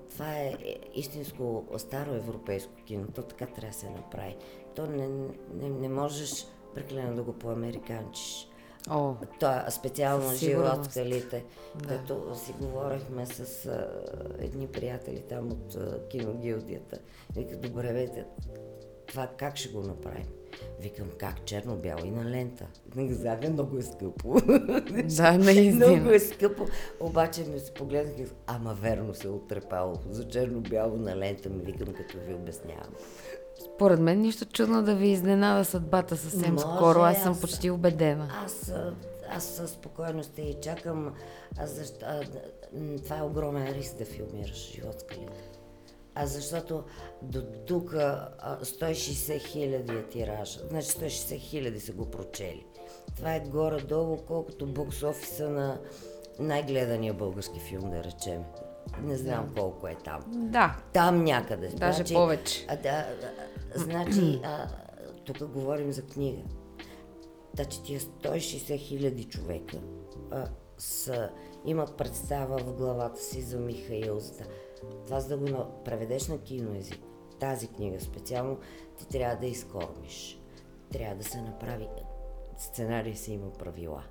[0.09, 0.57] това е
[0.95, 3.07] истинско старо европейско кино.
[3.15, 4.35] То така трябва да се направи.
[4.75, 5.07] То не,
[5.53, 8.49] не, не можеш прекалено да го поамериканчиш.
[8.89, 11.43] О, Това специално живот в скалите.
[11.75, 11.87] Да.
[11.87, 13.87] Като си говорихме с а,
[14.39, 16.99] едни приятели там от а, киногилдията.
[17.35, 18.25] Вика, добре, бе,
[19.07, 20.25] това как ще го направим?
[20.79, 22.67] Викам, как черно-бяло и на лента.
[23.09, 24.41] Зага много е скъпо.
[25.17, 25.87] Да, наистина.
[25.87, 26.65] много е скъпо.
[26.99, 29.95] Обаче ми се погледнах и ама верно се е отрепало.
[30.09, 32.93] За черно-бяло на лента ми викам, като ви обяснявам.
[33.59, 36.99] Според мен нищо чудно да ви изненада съдбата съвсем Може, скоро.
[36.99, 38.29] Аз съм аз, почти убедена.
[38.45, 38.73] Аз,
[39.29, 41.13] аз спокойно ще и чакам.
[41.57, 42.21] А защо, а,
[43.03, 45.49] това е огромен риск да филмираш живот с калите.
[46.15, 46.83] А защото
[47.21, 50.59] до тук 160 хиляди е тираж.
[50.69, 52.65] Значи 160 хиляди са го прочели.
[53.15, 55.79] Това е горе-долу, колкото бокс офиса на
[56.39, 58.43] най-гледания български филм, да речем.
[59.03, 60.21] Не знам колко е там.
[60.27, 60.77] Да.
[60.93, 61.67] Там някъде.
[61.67, 62.65] Даже значи, повече.
[62.69, 63.05] А, да,
[63.75, 64.67] значи, а,
[65.25, 66.41] тук говорим за книга.
[67.55, 69.77] Значи тия 160 хиляди човека
[70.31, 71.29] а, са,
[71.65, 74.19] имат представа в главата си за Михаил.
[74.19, 74.43] За,
[75.05, 76.99] това за да го преведеш на киноезик,
[77.39, 78.57] тази книга специално,
[78.97, 80.39] ти трябва да изкормиш.
[80.91, 81.87] Трябва да се направи.
[82.57, 84.03] Сценарий си има правила.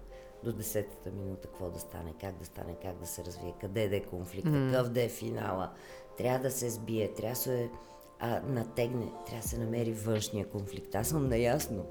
[0.47, 3.97] До 10-та минута какво да стане, как да стане, как да се развие, къде да
[3.97, 4.71] е конфликт, mm.
[4.71, 5.71] какъв да е финала.
[6.19, 7.71] Трябва да се сбие, трябва да се
[8.19, 10.95] а, натегне, трябва да се намери външния конфликт.
[10.95, 11.87] Аз съм наясно.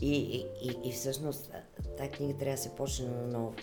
[0.00, 1.52] И, и, и, и всъщност
[1.98, 3.54] тази книга трябва да се почне на ново.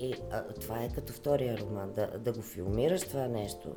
[0.00, 1.92] И а, това е като втория роман.
[1.92, 3.74] Да, да го филмираш това нещо,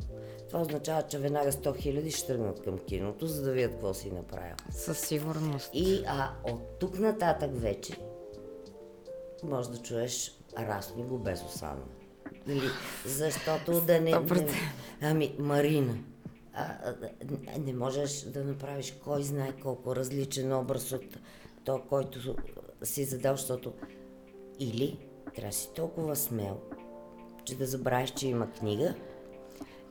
[0.47, 4.11] това означава, че веднага 100 хиляди ще тръгнат към киното, за да видят какво си
[4.11, 4.55] направил.
[4.71, 5.69] Със сигурност.
[5.73, 7.97] И а, от тук нататък вече
[9.43, 11.83] може да чуеш Расни го без осанна.
[12.47, 12.69] Нали?
[13.05, 14.47] Защото да не, не...
[15.01, 15.97] Ами, Марина.
[16.53, 16.95] А, а,
[17.59, 21.17] не можеш да направиш кой знае колко различен образ от
[21.65, 22.35] то, който
[22.83, 23.73] си задал, защото
[24.59, 24.99] или
[25.35, 26.59] трябва да си толкова смел,
[27.45, 28.95] че да забравиш, че има книга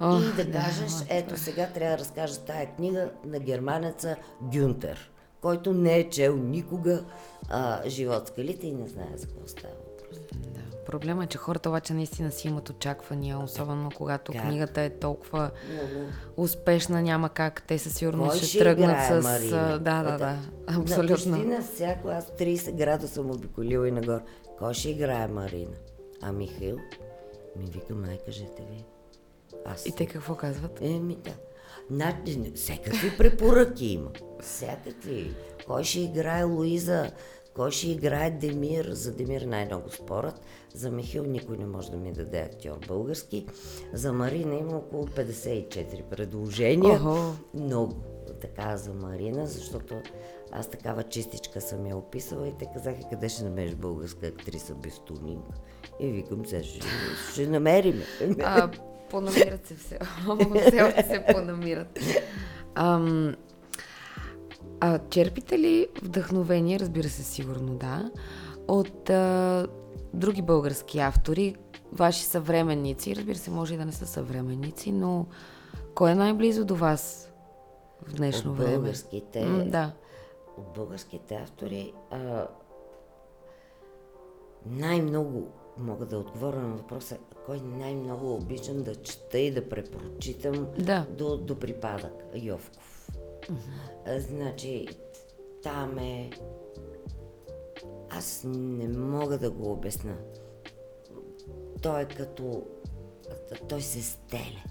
[0.01, 5.12] О, и да, кажеш, да, ето сега трябва да разкажа тая книга на германеца Гюнтер,
[5.43, 7.05] който не е чел никога
[7.49, 9.75] а, живот скалите и не знае за какво става.
[10.33, 10.61] Да.
[10.87, 14.43] Проблема е, че хората обаче наистина си имат очаквания, особено когато как?
[14.43, 16.11] книгата е толкова Много.
[16.37, 17.63] успешна, няма как.
[17.63, 19.23] Те със сигурност ще, ще тръгнат с...
[19.23, 19.79] Марина?
[19.79, 20.39] Да, да, да.
[20.67, 21.37] Абсолютно.
[21.37, 24.21] На на всяко, аз 30 града съм обиколила и нагоре.
[24.59, 25.77] Кой ще играе Марина?
[26.23, 26.79] А Михаил?
[27.57, 28.85] Ми вика, май, кажете ви.
[29.67, 29.87] Аз.
[29.87, 30.79] И те какво казват?
[30.81, 31.33] Еми, да.
[31.93, 32.17] На,
[32.55, 34.11] всякакви препоръки има.
[34.41, 35.35] Всякакви.
[35.67, 37.11] Кой ще играе Луиза?
[37.55, 38.89] Кой ще играе Демир?
[38.91, 40.41] За Демир най-много спорът.
[40.75, 43.47] За Михил никой не може да ми даде актьор български.
[43.93, 46.95] За Марина има около 54 предложения.
[46.95, 47.35] Охо.
[47.55, 47.95] Много
[48.41, 49.95] така за Марина, защото
[50.53, 54.99] аз такава чистичка съм я описала и те казаха къде ще намериш българска актриса без
[54.99, 55.45] тунинг.
[56.01, 56.81] И викам, сега ще,
[57.33, 58.03] ще намерим.
[58.43, 58.71] А,
[59.13, 59.99] понамират се все.
[60.69, 61.99] все още се понамират.
[62.75, 63.35] Ам,
[64.81, 68.11] а черпите ли вдъхновение, разбира се, сигурно да,
[68.69, 69.67] от а,
[70.15, 71.57] други български автори,
[71.93, 75.27] ваши съвременници, разбира се, може и да не са съвременници, но
[75.95, 77.33] кой е най-близо до вас
[78.07, 78.75] в днешно От време?
[78.75, 79.93] българските, М, да.
[80.59, 82.47] от българските автори а,
[84.67, 85.49] най-много
[85.79, 91.07] мога да отговоря на въпроса, кой най-много обичам да чета и да препрочитам Да.
[91.11, 92.13] до, до припадък.
[92.35, 93.11] Йовков.
[94.19, 94.89] Значи,
[95.63, 96.31] там е...
[98.11, 100.17] Аз не мога да го обясна.
[101.83, 102.63] Той е като...
[103.69, 104.63] Той се стеля.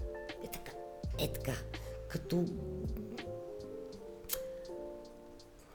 [0.44, 0.72] Е така.
[1.18, 1.52] Е така.
[2.08, 2.44] Като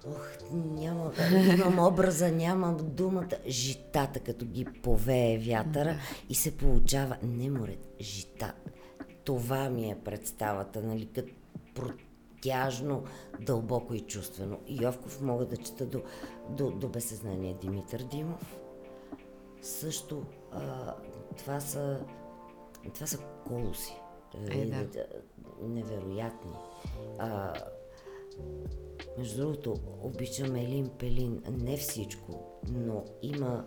[0.05, 1.11] Ох, няма,
[1.57, 3.37] имам образа, нямам думата.
[3.47, 5.97] Житата, като ги повее вятъра
[6.29, 8.53] и се получава, не море, жита.
[9.23, 11.33] Това ми е представата, нали, като
[11.75, 13.03] протяжно,
[13.39, 14.59] дълбоко и чувствено.
[14.67, 16.01] И Йовков мога да чета до,
[16.49, 18.59] до, до безсъзнание Димитър Димов.
[19.61, 20.93] Също а,
[21.37, 21.99] това са
[22.93, 23.17] това са
[23.47, 23.95] колоси.
[24.49, 25.05] Е, да.
[25.61, 26.51] Невероятни.
[27.19, 27.53] А,
[29.17, 31.43] между другото, обичам Елин Пелин.
[31.51, 33.65] Не всичко, но има,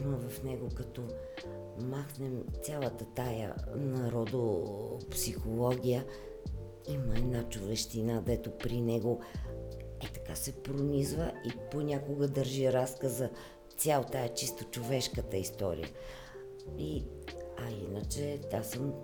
[0.00, 1.02] има в него като
[1.80, 6.06] махнем цялата тая народопсихология,
[6.88, 9.20] има една човещина, дето при него
[10.04, 13.30] е така се пронизва и понякога държи разказа
[13.76, 15.88] цял тая чисто човешката история.
[16.78, 17.04] И,
[17.58, 18.94] а иначе, аз съм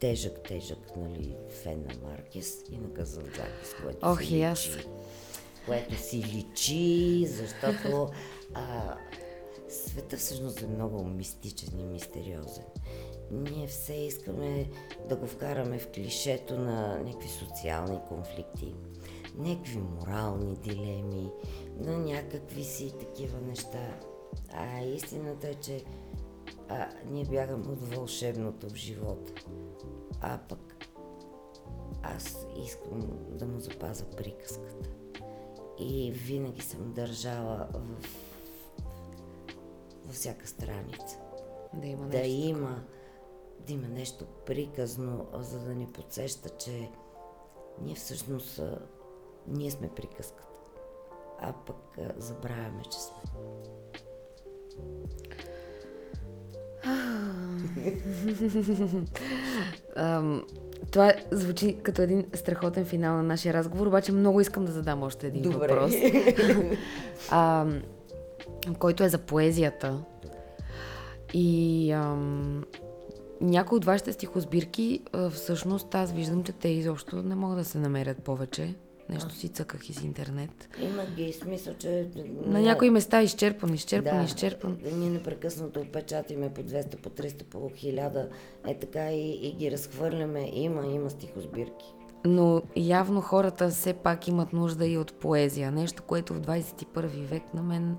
[0.00, 4.66] тежък, тежък, нали, фен на Маркес и на Казанзакис, което Ох, си и аз.
[4.66, 4.86] личи.
[5.66, 8.10] Което си личи, защото
[8.54, 8.96] а,
[9.68, 12.64] света всъщност е много мистичен и мистериозен.
[13.30, 14.70] Ние все искаме
[15.08, 18.74] да го вкараме в клишето на някакви социални конфликти,
[19.36, 21.30] някакви морални дилеми,
[21.78, 23.98] на някакви си такива неща.
[24.52, 25.84] А истината е, че
[26.70, 29.32] а, ние бягаме от вълшебното в живота.
[30.20, 30.86] А пък
[32.02, 34.90] аз искам да му запазя приказката.
[35.78, 38.06] И винаги съм държала в,
[40.04, 41.18] във всяка страница.
[41.74, 42.48] Да има Да нещо.
[42.48, 42.82] има,
[43.66, 46.90] да има нещо приказно, за да ни подсеща, че
[47.80, 48.60] ние всъщност
[49.48, 50.46] ние сме приказката.
[51.38, 53.22] А пък забравяме, че сме.
[60.90, 65.26] Това звучи като един страхотен финал на нашия разговор, обаче много искам да задам още
[65.26, 65.68] един Добре.
[65.68, 65.92] въпрос,
[67.30, 67.82] ам,
[68.78, 69.98] който е за поезията.
[71.34, 72.64] И ам,
[73.40, 77.78] някои от вашите стихосбирки, а, всъщност аз виждам, че те изобщо не могат да се
[77.78, 78.74] намерят повече.
[79.10, 80.68] Нещо си цъках из интернет.
[80.82, 82.08] Има ги смисъл, че...
[82.46, 84.78] На някои места изчерпан, изчерпан, да, изчерпан.
[84.92, 88.28] Ние непрекъснато печатиме по 200, по 300, по 1000.
[88.66, 90.50] Е така и, и ги разхвърляме.
[90.52, 91.94] Има, има стихосбирки.
[92.24, 95.70] Но явно хората все пак имат нужда и от поезия.
[95.70, 97.96] Нещо, което в 21 век на мен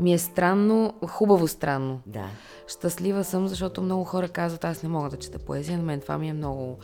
[0.00, 2.00] ми е странно, хубаво странно.
[2.06, 2.26] Да.
[2.66, 6.18] Щастлива съм, защото много хора казват, аз не мога да чета поезия, на мен това
[6.18, 6.78] ми е много,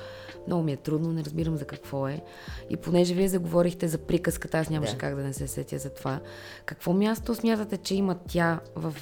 [0.47, 2.23] много ми е трудно, не разбирам за какво е.
[2.71, 4.99] И понеже вие заговорихте за приказката, аз нямаше Да.
[4.99, 6.21] как да не се сетя за това.
[6.65, 8.95] Какво място смятате, че има тя в,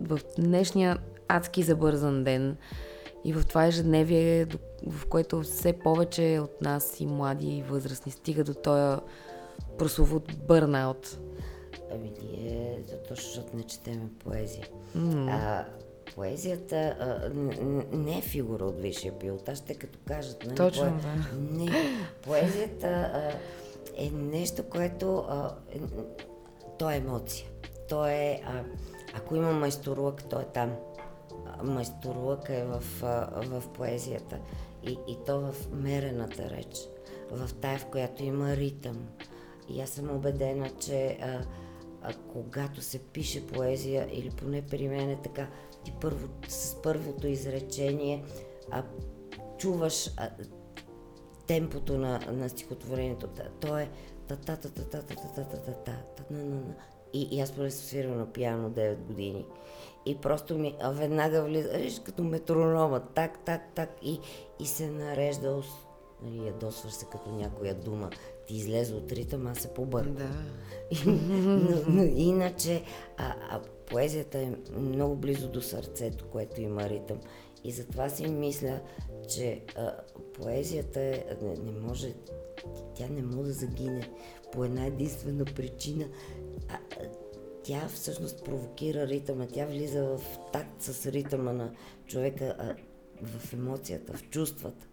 [0.00, 0.98] в днешния
[1.28, 2.56] адски забързан ден
[3.24, 4.46] и в това ежедневие,
[4.86, 9.00] в което все повече от нас и млади и възрастни стига до този
[9.78, 11.18] прословут бърнаут?
[11.92, 14.66] Ами ние, точно защото не четеме поезия.
[14.96, 15.64] А,
[16.14, 17.30] поезията а,
[17.92, 20.56] не е фигура от висшия пилотаж, те като кажат, нали?
[20.56, 21.36] Точно, пое- да.
[21.54, 21.70] Не,
[22.22, 23.32] поезията а,
[23.96, 25.80] е нещо, което а, е,
[26.78, 27.48] то е емоция.
[27.88, 28.62] То е, а,
[29.16, 30.76] ако има майсторлък, то е там.
[31.60, 32.82] А, Майсторлък е в,
[33.36, 34.38] в поезията.
[34.82, 36.88] И, и то в мерената реч.
[37.30, 39.08] В тая, в която има ритъм.
[39.68, 41.40] И аз съм убедена, че а,
[42.02, 45.48] а, когато се пише поезия, или поне при мен е така,
[45.84, 48.24] ти първо, с първото изречение
[48.70, 48.82] а,
[49.58, 50.30] чуваш а,
[51.46, 53.28] темпото на, на стихотворението.
[53.60, 53.90] То е
[54.28, 56.74] та та та та та та та та та та та на
[57.12, 59.46] и, и аз първо свирам на пиано 9 години.
[60.06, 64.18] И просто ми а веднага влиза, виж, като метронома, так, так, так, и,
[64.60, 65.62] и се нарежда,
[66.22, 68.10] нали, ядосваш се като някоя дума,
[68.46, 70.14] ти излезе от ритъм, аз се побъркам.
[70.14, 70.30] Да.
[71.06, 72.82] но, но, иначе,
[73.16, 77.18] а, а поезията е много близо до сърцето, което има ритъм.
[77.64, 78.80] И затова си мисля,
[79.28, 79.92] че а,
[80.34, 82.14] поезията е, не, не може,
[82.94, 84.10] тя не може да загине
[84.52, 86.04] по една единствена причина.
[86.72, 86.78] А,
[87.64, 90.20] тя всъщност провокира ритъма, тя влиза в
[90.52, 91.72] такт с ритъма на
[92.06, 92.76] човека, а,
[93.26, 94.86] в емоцията, в чувствата.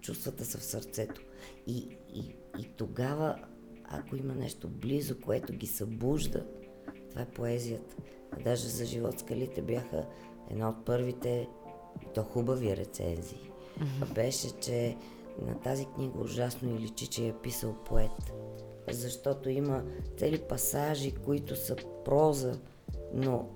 [0.00, 1.22] Чувствата са в сърцето.
[1.66, 3.36] И, и, и тогава,
[3.84, 6.46] ако има нещо близо, което ги събужда,
[7.10, 7.96] това е поезията.
[8.44, 10.06] Даже за живот скалите бяха
[10.50, 11.48] една от първите
[12.14, 13.50] то хубави рецензии.
[13.78, 14.14] Mm-hmm.
[14.14, 14.96] Беше, че
[15.42, 18.32] на тази книга ужасно и личи, че е писал поет.
[18.90, 19.84] Защото има
[20.16, 22.58] цели пасажи, които са проза,
[23.14, 23.48] но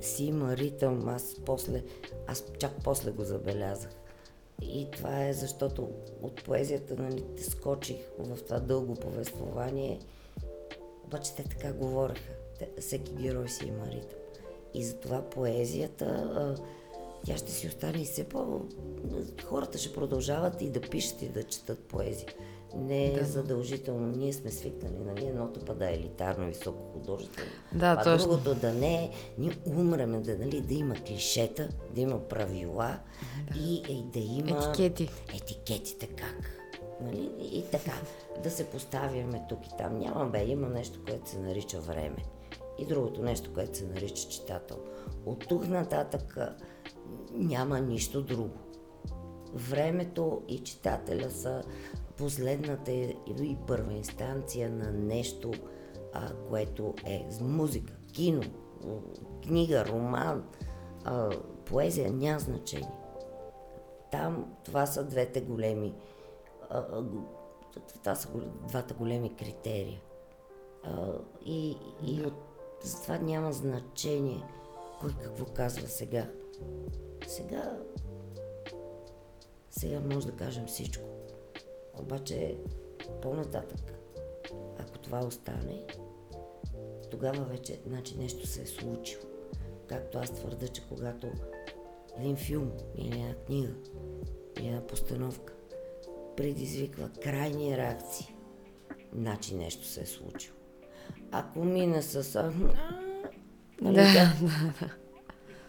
[0.00, 1.08] си има ритъм.
[1.08, 1.82] Аз после,
[2.26, 3.90] аз чак после го забелязах.
[4.62, 5.88] И това е защото
[6.22, 9.98] от поезията нали, скочих в това дълго повествование.
[11.04, 12.32] Обаче те така говореха.
[12.58, 14.18] Те, всеки герой си има ритъм.
[14.74, 16.54] И затова поезията,
[17.26, 18.60] тя ще си остане и все по...
[19.44, 22.28] Хората ще продължават и да пишат и да четат поезия.
[22.74, 23.24] Не е да.
[23.24, 24.06] задължително.
[24.06, 27.50] Ние сме свикнали, нали, едното па да е елитарно, високо художествено.
[27.72, 28.28] Да, а точно.
[28.28, 29.10] другото да не е.
[29.38, 32.98] Ние умреме да, нали, да има клишета, да има правила
[33.52, 33.58] да.
[33.58, 34.58] И, и да има...
[34.58, 35.08] Етикети.
[35.36, 36.58] Етикетите как.
[37.00, 37.30] Нали?
[37.40, 37.92] И така,
[38.42, 39.98] да се поставяме тук и там.
[39.98, 42.24] Няма бе, има нещо, което се нарича време.
[42.78, 44.76] И другото нещо, което се нарича читател.
[45.26, 46.38] От тук нататък
[47.32, 48.56] няма нищо друго.
[49.54, 51.62] Времето и читателя са
[52.18, 55.52] последната и първа инстанция на нещо,
[56.12, 58.42] а, което е музика, кино,
[59.42, 60.44] книга, роман,
[61.04, 61.30] а,
[61.64, 62.90] поезия, няма значение.
[64.12, 65.94] Там това са двете големи,
[66.70, 67.02] а,
[67.94, 68.28] това са
[68.68, 70.00] двата големи критерия.
[70.84, 71.12] А,
[71.44, 72.34] и, и от
[73.02, 74.42] това няма значение
[75.00, 76.26] кой какво казва сега.
[77.26, 77.78] Сега,
[79.70, 81.17] сега може да кажем всичко.
[81.98, 82.56] Обаче
[83.22, 83.92] по-нататък,
[84.78, 85.82] ако това остане,
[87.10, 89.22] тогава вече значи нещо се е случило.
[89.86, 91.26] Както аз твърда, че когато
[92.18, 93.72] един филм или една книга
[94.58, 95.54] или една постановка
[96.36, 98.34] предизвиква крайни реакции,
[99.12, 100.56] значи нещо се е случило.
[101.30, 102.52] Ако мина с...
[103.80, 104.32] Нали, да, да,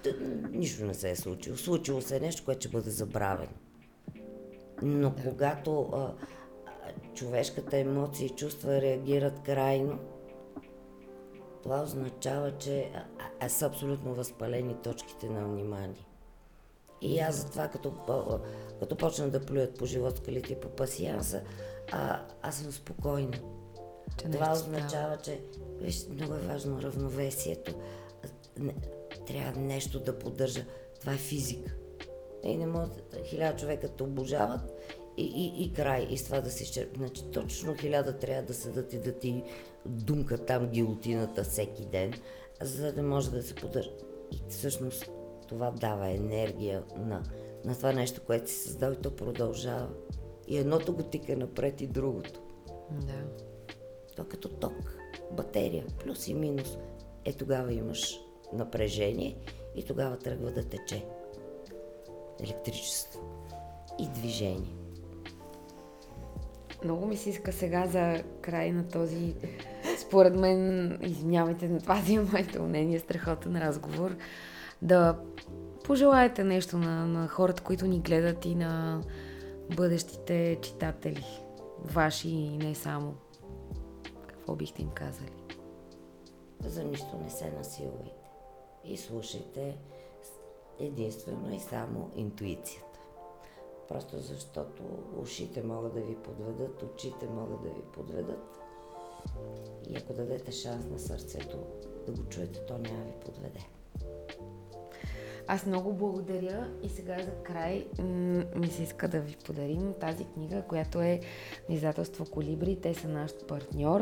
[0.03, 0.17] да
[0.49, 1.57] нищо не се е случило.
[1.57, 3.51] Случило се е нещо, което ще бъде забравено.
[4.81, 5.23] Но да.
[5.23, 6.13] когато а,
[7.13, 9.99] човешката емоция и чувства реагират крайно,
[11.63, 13.03] това означава, че а,
[13.39, 16.05] а, са абсолютно възпалени точките на внимание.
[17.01, 17.93] И аз затова, като,
[18.79, 21.41] като почна да плюят по живот скалите и по пасианса,
[21.91, 23.37] а, аз съм спокойна.
[24.17, 25.41] Че това означава, че
[25.81, 27.75] виж, много е важно равновесието
[29.27, 30.65] трябва нещо да поддържа.
[30.99, 31.71] Това е физика.
[32.43, 32.91] И не може
[33.25, 34.61] хиляда човека те обожават
[35.17, 36.07] и, и, и край.
[36.09, 36.97] И с това да се изчерпи.
[36.97, 39.43] Значи точно хиляда трябва да седат и да ти
[39.85, 42.13] думка там гилотината всеки ден,
[42.61, 43.91] за да може да се поддържа.
[44.31, 45.11] И всъщност
[45.47, 47.23] това дава енергия на,
[47.65, 49.89] на това нещо, което си създал и то продължава.
[50.47, 52.41] И едното го тика напред и другото.
[52.91, 53.43] Да.
[54.15, 54.97] То като ток,
[55.31, 56.77] батерия, плюс и минус.
[57.25, 58.19] Е тогава имаш
[58.53, 59.37] напрежение
[59.75, 61.05] и тогава тръгва да тече
[62.43, 63.19] електричество
[63.99, 64.75] и движение.
[66.83, 69.35] Много ми се иска сега за край на този,
[70.01, 74.15] според мен, извинявайте на това си моето мнение, страхотен разговор,
[74.81, 75.19] да
[75.83, 79.03] пожелаете нещо на, на хората, които ни гледат и на
[79.75, 81.25] бъдещите читатели,
[81.83, 83.13] ваши и не само.
[84.27, 85.31] Какво бихте им казали?
[86.65, 88.11] За нищо не се насилвайте
[88.83, 89.77] и слушайте
[90.79, 92.99] единствено и само интуицията.
[93.87, 94.83] Просто защото
[95.21, 98.59] ушите могат да ви подведат, очите могат да ви подведат.
[99.89, 101.57] И ако дадете шанс на сърцето
[102.05, 103.59] да го чуете, то няма ви подведе.
[105.51, 107.87] Аз много благодаря и сега за край
[108.55, 111.19] ми се иска да ви подарим тази книга, която е
[111.69, 112.79] издателство Колибри.
[112.81, 114.01] Те са наш партньор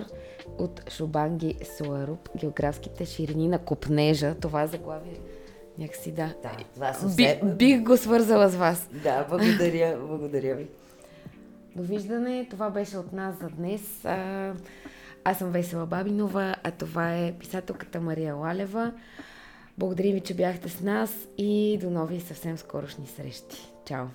[0.57, 4.36] от Шубанги Суаруб, географските ширини на Копнежа.
[4.36, 5.19] Това заглавие
[5.78, 6.34] някакси да.
[6.43, 7.39] Да, това съвсем...
[7.43, 8.89] Би, бих го свързала с вас.
[9.03, 10.67] Да, благодаря, благодаря ви.
[11.75, 12.47] Довиждане.
[12.49, 14.05] Това беше от нас за днес.
[14.05, 14.53] А,
[15.23, 18.93] аз съм Весела Бабинова, а това е писателката Мария Лалева.
[19.78, 23.71] Благодарим ви, че бяхте с нас и до нови съвсем скорошни срещи.
[23.86, 24.05] Чао!